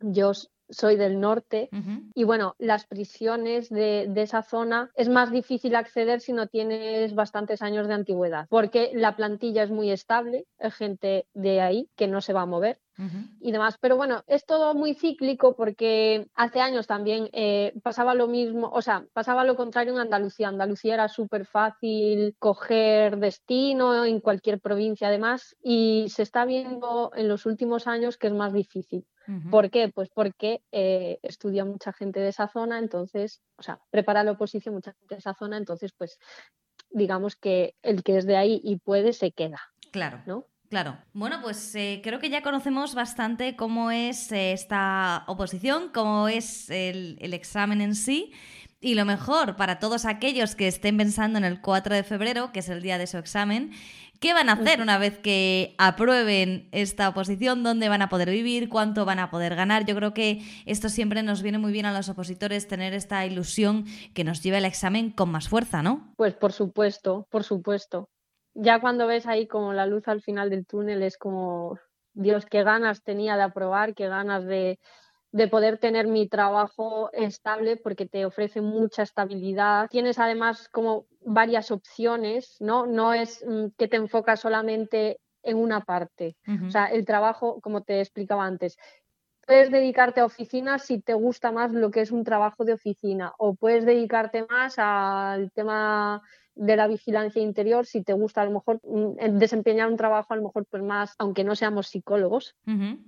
Yo 0.00 0.32
soy 0.68 0.96
del 0.96 1.20
norte 1.20 1.68
y 2.14 2.24
bueno, 2.24 2.54
las 2.58 2.86
prisiones 2.86 3.68
de, 3.68 4.10
esa 4.16 4.42
zona 4.42 4.90
es 4.94 5.08
más 5.08 5.30
difícil 5.30 5.76
acceder 5.76 6.20
si 6.20 6.32
no 6.32 6.46
tienes 6.46 7.14
bastantes 7.14 7.62
años 7.62 7.88
de 7.88 7.94
antigüedad, 7.94 8.46
porque 8.48 8.90
la 8.94 9.16
plantilla 9.16 9.62
es 9.62 9.70
muy 9.70 9.90
estable, 9.90 10.46
hay 10.58 10.70
gente 10.70 11.26
de 11.34 11.60
ahí 11.60 11.88
que 11.96 12.08
no 12.08 12.20
se 12.20 12.32
va 12.32 12.42
a 12.42 12.46
mover 12.46 12.80
y 13.40 13.52
demás. 13.52 13.76
Pero 13.80 13.96
bueno, 13.96 14.22
es 14.26 14.46
todo 14.46 14.74
muy 14.74 14.94
cíclico 14.94 15.54
porque 15.54 16.28
hace 16.34 16.60
años 16.60 16.86
también 16.86 17.28
eh, 17.32 17.74
pasaba 17.82 18.14
lo 18.14 18.26
mismo, 18.26 18.70
o 18.72 18.82
sea, 18.82 19.04
pasaba 19.12 19.44
lo 19.44 19.56
contrario 19.56 19.92
en 19.92 20.00
Andalucía. 20.00 20.48
Andalucía 20.48 20.94
era 20.94 21.08
súper 21.08 21.44
fácil 21.46 22.34
coger 22.38 23.18
destino 23.18 24.04
en 24.04 24.20
cualquier 24.20 24.60
provincia 24.60 25.08
además 25.08 25.56
y 25.62 26.06
se 26.08 26.22
está 26.22 26.44
viendo 26.44 27.10
en 27.14 27.28
los 27.28 27.46
últimos 27.46 27.86
años 27.86 28.16
que 28.16 28.28
es 28.28 28.32
más 28.32 28.52
difícil. 28.52 29.04
¿Por 29.50 29.70
qué? 29.70 29.90
Pues 29.92 30.08
porque 30.08 30.62
eh, 30.72 31.18
estudia 31.22 31.64
mucha 31.64 31.92
gente 31.92 32.20
de 32.20 32.28
esa 32.28 32.48
zona, 32.48 32.78
entonces, 32.78 33.42
o 33.56 33.62
sea, 33.62 33.80
prepara 33.90 34.24
la 34.24 34.32
oposición 34.32 34.74
mucha 34.74 34.92
gente 34.92 35.16
de 35.16 35.18
esa 35.18 35.34
zona, 35.34 35.56
entonces, 35.56 35.92
pues, 35.96 36.18
digamos 36.90 37.36
que 37.36 37.74
el 37.82 38.02
que 38.02 38.18
es 38.18 38.26
de 38.26 38.36
ahí 38.36 38.60
y 38.62 38.76
puede 38.76 39.12
se 39.12 39.32
queda. 39.32 39.60
Claro. 39.90 40.22
¿No? 40.26 40.46
Claro. 40.68 40.98
Bueno, 41.12 41.40
pues 41.42 41.74
eh, 41.74 42.00
creo 42.02 42.18
que 42.18 42.28
ya 42.28 42.42
conocemos 42.42 42.94
bastante 42.94 43.54
cómo 43.54 43.90
es 43.90 44.32
eh, 44.32 44.52
esta 44.52 45.24
oposición, 45.28 45.90
cómo 45.94 46.28
es 46.28 46.70
el, 46.70 47.18
el, 47.20 47.34
examen 47.34 47.80
en 47.80 47.94
sí. 47.94 48.32
Y 48.80 48.94
lo 48.94 49.04
mejor 49.04 49.56
para 49.56 49.78
todos 49.78 50.04
aquellos 50.04 50.54
que 50.54 50.68
estén 50.68 50.96
pensando 50.96 51.38
en 51.38 51.44
el 51.44 51.60
4 51.60 51.94
de 51.94 52.02
febrero, 52.02 52.52
que 52.52 52.60
es 52.60 52.68
el 52.68 52.82
día 52.82 52.98
de 52.98 53.06
su 53.06 53.16
examen, 53.16 53.70
¿Qué 54.20 54.32
van 54.32 54.48
a 54.48 54.54
hacer 54.54 54.80
una 54.80 54.98
vez 54.98 55.18
que 55.18 55.74
aprueben 55.78 56.68
esta 56.72 57.08
oposición? 57.08 57.62
¿Dónde 57.62 57.88
van 57.88 58.02
a 58.02 58.08
poder 58.08 58.30
vivir? 58.30 58.68
¿Cuánto 58.68 59.04
van 59.04 59.18
a 59.18 59.30
poder 59.30 59.54
ganar? 59.54 59.84
Yo 59.84 59.94
creo 59.94 60.14
que 60.14 60.40
esto 60.64 60.88
siempre 60.88 61.22
nos 61.22 61.42
viene 61.42 61.58
muy 61.58 61.72
bien 61.72 61.86
a 61.86 61.92
los 61.92 62.08
opositores, 62.08 62.68
tener 62.68 62.94
esta 62.94 63.26
ilusión 63.26 63.84
que 64.14 64.24
nos 64.24 64.42
lleve 64.42 64.58
al 64.58 64.64
examen 64.64 65.10
con 65.10 65.30
más 65.30 65.48
fuerza, 65.48 65.82
¿no? 65.82 66.12
Pues 66.16 66.34
por 66.34 66.52
supuesto, 66.52 67.26
por 67.30 67.44
supuesto. 67.44 68.08
Ya 68.54 68.80
cuando 68.80 69.06
ves 69.06 69.26
ahí 69.26 69.46
como 69.46 69.72
la 69.72 69.86
luz 69.86 70.08
al 70.08 70.22
final 70.22 70.48
del 70.48 70.66
túnel 70.66 71.02
es 71.02 71.18
como, 71.18 71.78
Dios, 72.14 72.46
qué 72.46 72.62
ganas 72.62 73.02
tenía 73.02 73.36
de 73.36 73.42
aprobar, 73.42 73.94
qué 73.94 74.08
ganas 74.08 74.46
de, 74.46 74.78
de 75.32 75.48
poder 75.48 75.76
tener 75.76 76.06
mi 76.06 76.28
trabajo 76.28 77.10
estable 77.12 77.76
porque 77.76 78.06
te 78.06 78.24
ofrece 78.24 78.62
mucha 78.62 79.02
estabilidad. 79.02 79.88
Tienes 79.90 80.18
además 80.18 80.70
como 80.70 81.04
varias 81.26 81.70
opciones, 81.70 82.56
¿no? 82.60 82.86
No 82.86 83.12
es 83.12 83.44
mm, 83.46 83.66
que 83.76 83.88
te 83.88 83.96
enfocas 83.96 84.40
solamente 84.40 85.20
en 85.42 85.58
una 85.58 85.84
parte. 85.84 86.36
O 86.66 86.70
sea, 86.70 86.86
el 86.86 87.04
trabajo, 87.04 87.60
como 87.60 87.82
te 87.82 88.00
explicaba 88.00 88.44
antes, 88.44 88.76
puedes 89.46 89.70
dedicarte 89.70 90.20
a 90.20 90.24
oficinas 90.24 90.84
si 90.84 91.00
te 91.00 91.14
gusta 91.14 91.52
más 91.52 91.72
lo 91.72 91.90
que 91.90 92.00
es 92.00 92.10
un 92.10 92.24
trabajo 92.24 92.64
de 92.64 92.72
oficina 92.72 93.32
o 93.38 93.54
puedes 93.54 93.84
dedicarte 93.84 94.44
más 94.48 94.74
al 94.78 95.52
tema 95.52 96.22
de 96.56 96.74
la 96.74 96.88
vigilancia 96.88 97.42
interior 97.42 97.86
si 97.86 98.02
te 98.02 98.14
gusta 98.14 98.40
a 98.40 98.46
lo 98.46 98.50
mejor 98.50 98.80
mm, 98.82 99.38
desempeñar 99.38 99.88
un 99.88 99.96
trabajo 99.96 100.32
a 100.32 100.36
lo 100.36 100.42
mejor 100.42 100.66
pues 100.66 100.82
más 100.82 101.14
aunque 101.18 101.44
no 101.44 101.54
seamos 101.54 101.88
psicólogos 101.88 102.56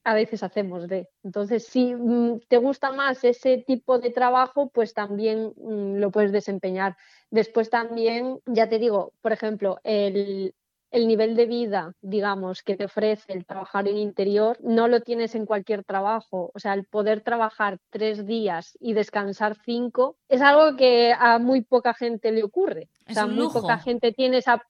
a 0.05 0.15
veces 0.15 0.43
hacemos 0.43 0.87
de. 0.87 1.09
Entonces 1.25 1.67
si 1.67 1.95
mm, 1.95 2.41
te 2.49 2.59
gusta 2.59 2.93
más 2.93 3.25
ese 3.25 3.65
tipo 3.67 3.99
de 3.99 4.11
trabajo 4.11 4.71
pues 4.71 4.95
también 4.95 5.53
mm, 5.57 5.97
lo 5.97 6.11
puedes 6.11 6.31
desempeñar. 6.31 6.97
Después 7.31 7.71
también 7.71 8.39
ya 8.47 8.69
te 8.69 8.79
digo 8.79 9.13
por 9.23 9.33
ejemplo 9.33 9.81
el, 9.83 10.55
el 10.91 11.07
nivel 11.07 11.37
de 11.37 11.47
vida, 11.47 11.93
digamos, 12.01 12.63
que 12.63 12.77
te 12.77 12.87
ofrece 12.87 13.33
el 13.33 13.45
trabajar 13.45 13.89
en 13.89 13.99
interior, 13.99 14.57
no 14.61 14.89
lo 14.89 15.01
tienes 15.01 15.35
en 15.35 15.45
cualquier 15.45 15.85
trabajo. 15.85 16.51
O 16.55 16.59
sea, 16.59 16.75
el 16.75 16.85
poder 16.85 17.21
trabajar 17.21 17.79
tres 17.91 18.27
días 18.27 18.77
y 18.81 18.95
descansar 18.95 19.57
cinco 19.65 20.17
es 20.29 20.41
algo 20.41 20.77
que 20.77 21.15
a 21.19 21.39
muy 21.39 21.61
poca 21.63 21.95
gente 21.95 22.33
le 22.33 22.43
ocurre. 22.43 22.89
o 23.09 23.13
sea, 23.13 23.27
muy 23.27 23.49
poca 23.49 23.79
gente 23.79 24.13
tiene 24.13 24.39
esa. 24.39 24.63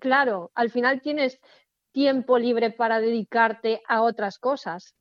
Claro, 0.00 0.50
al 0.54 0.70
final 0.70 1.00
tienes 1.00 1.40
tiempo 1.92 2.38
libre 2.38 2.70
para 2.70 3.00
dedicarte 3.00 3.82
a 3.86 4.02
otras 4.02 4.38
cosas. 4.38 4.94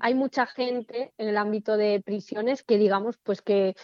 Hay 0.00 0.14
mucha 0.14 0.46
gente 0.46 1.12
en 1.18 1.28
el 1.28 1.36
ámbito 1.36 1.76
de 1.76 2.00
prisiones 2.02 2.62
que 2.62 2.78
digamos 2.78 3.18
pues 3.22 3.42
que 3.42 3.74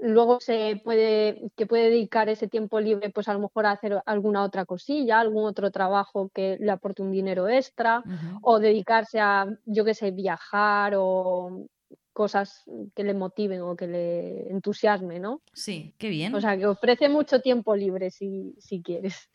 luego 0.00 0.40
se 0.40 0.80
puede, 0.82 1.50
que 1.56 1.66
puede 1.66 1.90
dedicar 1.90 2.28
ese 2.28 2.48
tiempo 2.48 2.80
libre, 2.80 3.10
pues 3.10 3.28
a 3.28 3.34
lo 3.34 3.40
mejor 3.40 3.66
a 3.66 3.72
hacer 3.72 4.02
alguna 4.06 4.42
otra 4.42 4.64
cosilla, 4.64 5.20
algún 5.20 5.44
otro 5.44 5.70
trabajo 5.70 6.30
que 6.34 6.56
le 6.60 6.70
aporte 6.70 7.02
un 7.02 7.12
dinero 7.12 7.48
extra, 7.48 8.02
o 8.42 8.58
dedicarse 8.58 9.20
a, 9.20 9.46
yo 9.66 9.84
qué 9.84 9.94
sé, 9.94 10.10
viajar 10.10 10.94
o 10.96 11.66
cosas 12.12 12.64
que 12.94 13.04
le 13.04 13.14
motiven 13.14 13.62
o 13.62 13.76
que 13.76 13.86
le 13.86 14.50
entusiasme, 14.50 15.20
¿no? 15.20 15.42
Sí, 15.52 15.94
qué 15.98 16.08
bien. 16.08 16.34
O 16.34 16.40
sea, 16.40 16.56
que 16.56 16.66
ofrece 16.66 17.08
mucho 17.08 17.40
tiempo 17.40 17.76
libre 17.76 18.10
si, 18.10 18.54
si 18.58 18.82
quieres. 18.82 19.30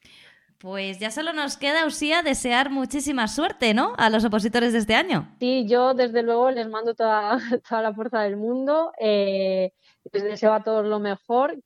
Pues 0.59 0.99
ya 0.99 1.11
solo 1.11 1.33
nos 1.33 1.57
queda, 1.57 1.85
Usía, 1.85 2.21
desear 2.23 2.69
muchísima 2.69 3.27
suerte, 3.27 3.73
¿no? 3.73 3.93
A 3.97 4.09
los 4.09 4.23
opositores 4.23 4.73
de 4.73 4.79
este 4.79 4.95
año. 4.95 5.29
Sí, 5.39 5.65
yo 5.67 5.93
desde 5.93 6.23
luego 6.23 6.49
les 6.51 6.67
mando 6.69 6.95
toda, 6.95 7.37
toda 7.69 7.81
la 7.81 7.93
fuerza 7.93 8.21
del 8.21 8.37
mundo. 8.37 8.91
Eh, 8.99 9.71
les 10.11 10.23
deseo 10.23 10.53
a 10.53 10.63
todos 10.63 10.85
lo 10.85 10.99
mejor 10.99 11.57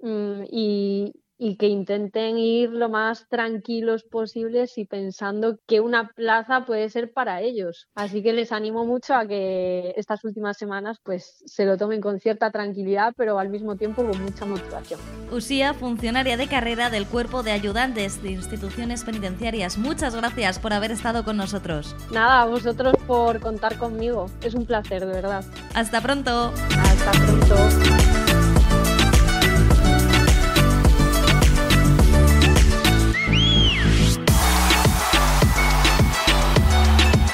mm, 0.00 0.42
y, 0.50 1.12
y 1.38 1.56
que 1.56 1.66
intenten 1.66 2.36
ir 2.36 2.70
lo 2.70 2.88
más 2.88 3.26
tranquilos 3.28 4.02
posibles 4.04 4.76
y 4.76 4.84
pensando 4.84 5.58
que 5.66 5.80
una 5.80 6.08
plaza 6.08 6.66
puede 6.66 6.90
ser 6.90 7.12
para 7.12 7.40
ellos. 7.40 7.88
Así 7.94 8.22
que 8.22 8.32
les 8.32 8.52
animo 8.52 8.84
mucho 8.84 9.14
a 9.14 9.26
que 9.26 9.94
estas 9.96 10.24
últimas 10.24 10.58
semanas 10.58 10.98
pues 11.02 11.42
se 11.46 11.64
lo 11.64 11.76
tomen 11.76 12.00
con 12.00 12.18
cierta 12.18 12.50
tranquilidad, 12.50 13.14
pero 13.16 13.38
al 13.38 13.48
mismo 13.48 13.76
tiempo 13.76 14.04
con 14.04 14.20
mucha 14.22 14.44
motivación. 14.44 15.00
Usía, 15.30 15.74
funcionaria 15.74 16.36
de 16.36 16.48
carrera 16.48 16.90
del 16.90 17.06
Cuerpo 17.06 17.42
de 17.42 17.52
Ayudantes 17.52 18.22
de 18.22 18.32
Instituciones 18.32 19.04
Penitenciarias, 19.04 19.78
muchas 19.78 20.16
gracias 20.16 20.58
por 20.58 20.72
haber 20.72 20.90
estado 20.90 21.24
con 21.24 21.36
nosotros. 21.36 21.94
Nada, 22.12 22.42
a 22.42 22.46
vosotros 22.46 22.94
por 23.06 23.40
contar 23.40 23.78
conmigo. 23.78 24.26
Es 24.42 24.54
un 24.54 24.66
placer, 24.66 25.06
de 25.06 25.12
verdad. 25.12 25.44
Hasta 25.74 26.00
pronto. 26.00 26.52
Hasta 26.82 27.10
pronto. 27.12 28.27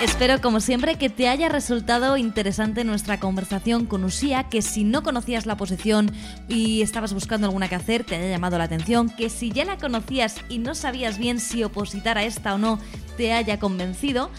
Espero, 0.05 0.39
como 0.43 0.61
siempre, 0.61 0.97
que 0.97 1.09
te 1.09 1.29
haya 1.31 1.49
resultado 1.49 2.19
interesante 2.19 2.85
nuestra 2.85 3.19
conversación 3.19 3.87
con 3.87 4.05
Usía, 4.05 4.51
que 4.51 4.61
si 4.61 4.85
no 4.85 5.03
conocías 5.03 5.47
la 5.47 5.57
posición 5.57 6.13
y 6.47 6.83
estabas 6.83 7.15
buscando 7.15 7.47
alguna 7.47 7.71
que 7.71 7.77
hacer, 7.77 8.05
te 8.05 8.17
haya 8.17 8.29
llamado 8.29 8.59
la 8.59 8.65
atención, 8.65 9.09
que 9.09 9.31
si 9.31 9.51
ya 9.51 9.65
la 9.65 9.79
conocías 9.79 10.37
y 10.51 10.59
no 10.59 10.75
sabías 10.75 11.17
bien 11.17 11.41
si 11.41 11.65
opositar 11.65 12.19
a 12.19 12.25
esta 12.25 12.55
o 12.55 12.59
no, 12.59 12.79
te 13.17 13.33
haya 13.33 13.59
convencido 13.59 14.31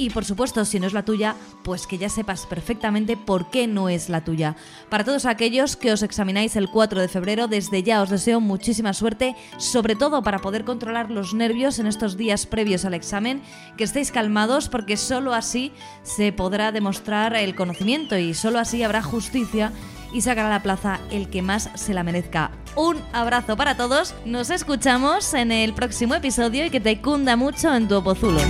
y 0.00 0.08
por 0.08 0.24
supuesto, 0.24 0.64
si 0.64 0.80
no 0.80 0.86
es 0.86 0.94
la 0.94 1.04
tuya, 1.04 1.36
pues 1.62 1.86
que 1.86 1.98
ya 1.98 2.08
sepas 2.08 2.46
perfectamente 2.46 3.18
por 3.18 3.50
qué 3.50 3.66
no 3.66 3.90
es 3.90 4.08
la 4.08 4.24
tuya. 4.24 4.56
Para 4.88 5.04
todos 5.04 5.26
aquellos 5.26 5.76
que 5.76 5.92
os 5.92 6.02
examináis 6.02 6.56
el 6.56 6.70
4 6.70 7.02
de 7.02 7.08
febrero, 7.08 7.48
desde 7.48 7.82
ya 7.82 8.00
os 8.00 8.08
deseo 8.08 8.40
muchísima 8.40 8.94
suerte, 8.94 9.36
sobre 9.58 9.96
todo 9.96 10.22
para 10.22 10.38
poder 10.38 10.64
controlar 10.64 11.10
los 11.10 11.34
nervios 11.34 11.78
en 11.78 11.86
estos 11.86 12.16
días 12.16 12.46
previos 12.46 12.86
al 12.86 12.94
examen, 12.94 13.42
que 13.76 13.84
estéis 13.84 14.10
calmados 14.10 14.70
porque 14.70 14.96
solo 14.96 15.34
así 15.34 15.70
se 16.02 16.32
podrá 16.32 16.72
demostrar 16.72 17.36
el 17.36 17.54
conocimiento 17.54 18.16
y 18.16 18.32
solo 18.32 18.58
así 18.58 18.82
habrá 18.82 19.02
justicia 19.02 19.70
y 20.14 20.22
sacará 20.22 20.48
la 20.48 20.62
plaza 20.62 20.98
el 21.10 21.28
que 21.28 21.42
más 21.42 21.68
se 21.74 21.92
la 21.92 22.04
merezca. 22.04 22.52
Un 22.74 22.96
abrazo 23.12 23.54
para 23.54 23.76
todos, 23.76 24.14
nos 24.24 24.48
escuchamos 24.48 25.34
en 25.34 25.52
el 25.52 25.74
próximo 25.74 26.14
episodio 26.14 26.64
y 26.64 26.70
que 26.70 26.80
te 26.80 27.02
cunda 27.02 27.36
mucho 27.36 27.74
en 27.74 27.86
tu 27.86 27.96
opozulo. 27.96 28.40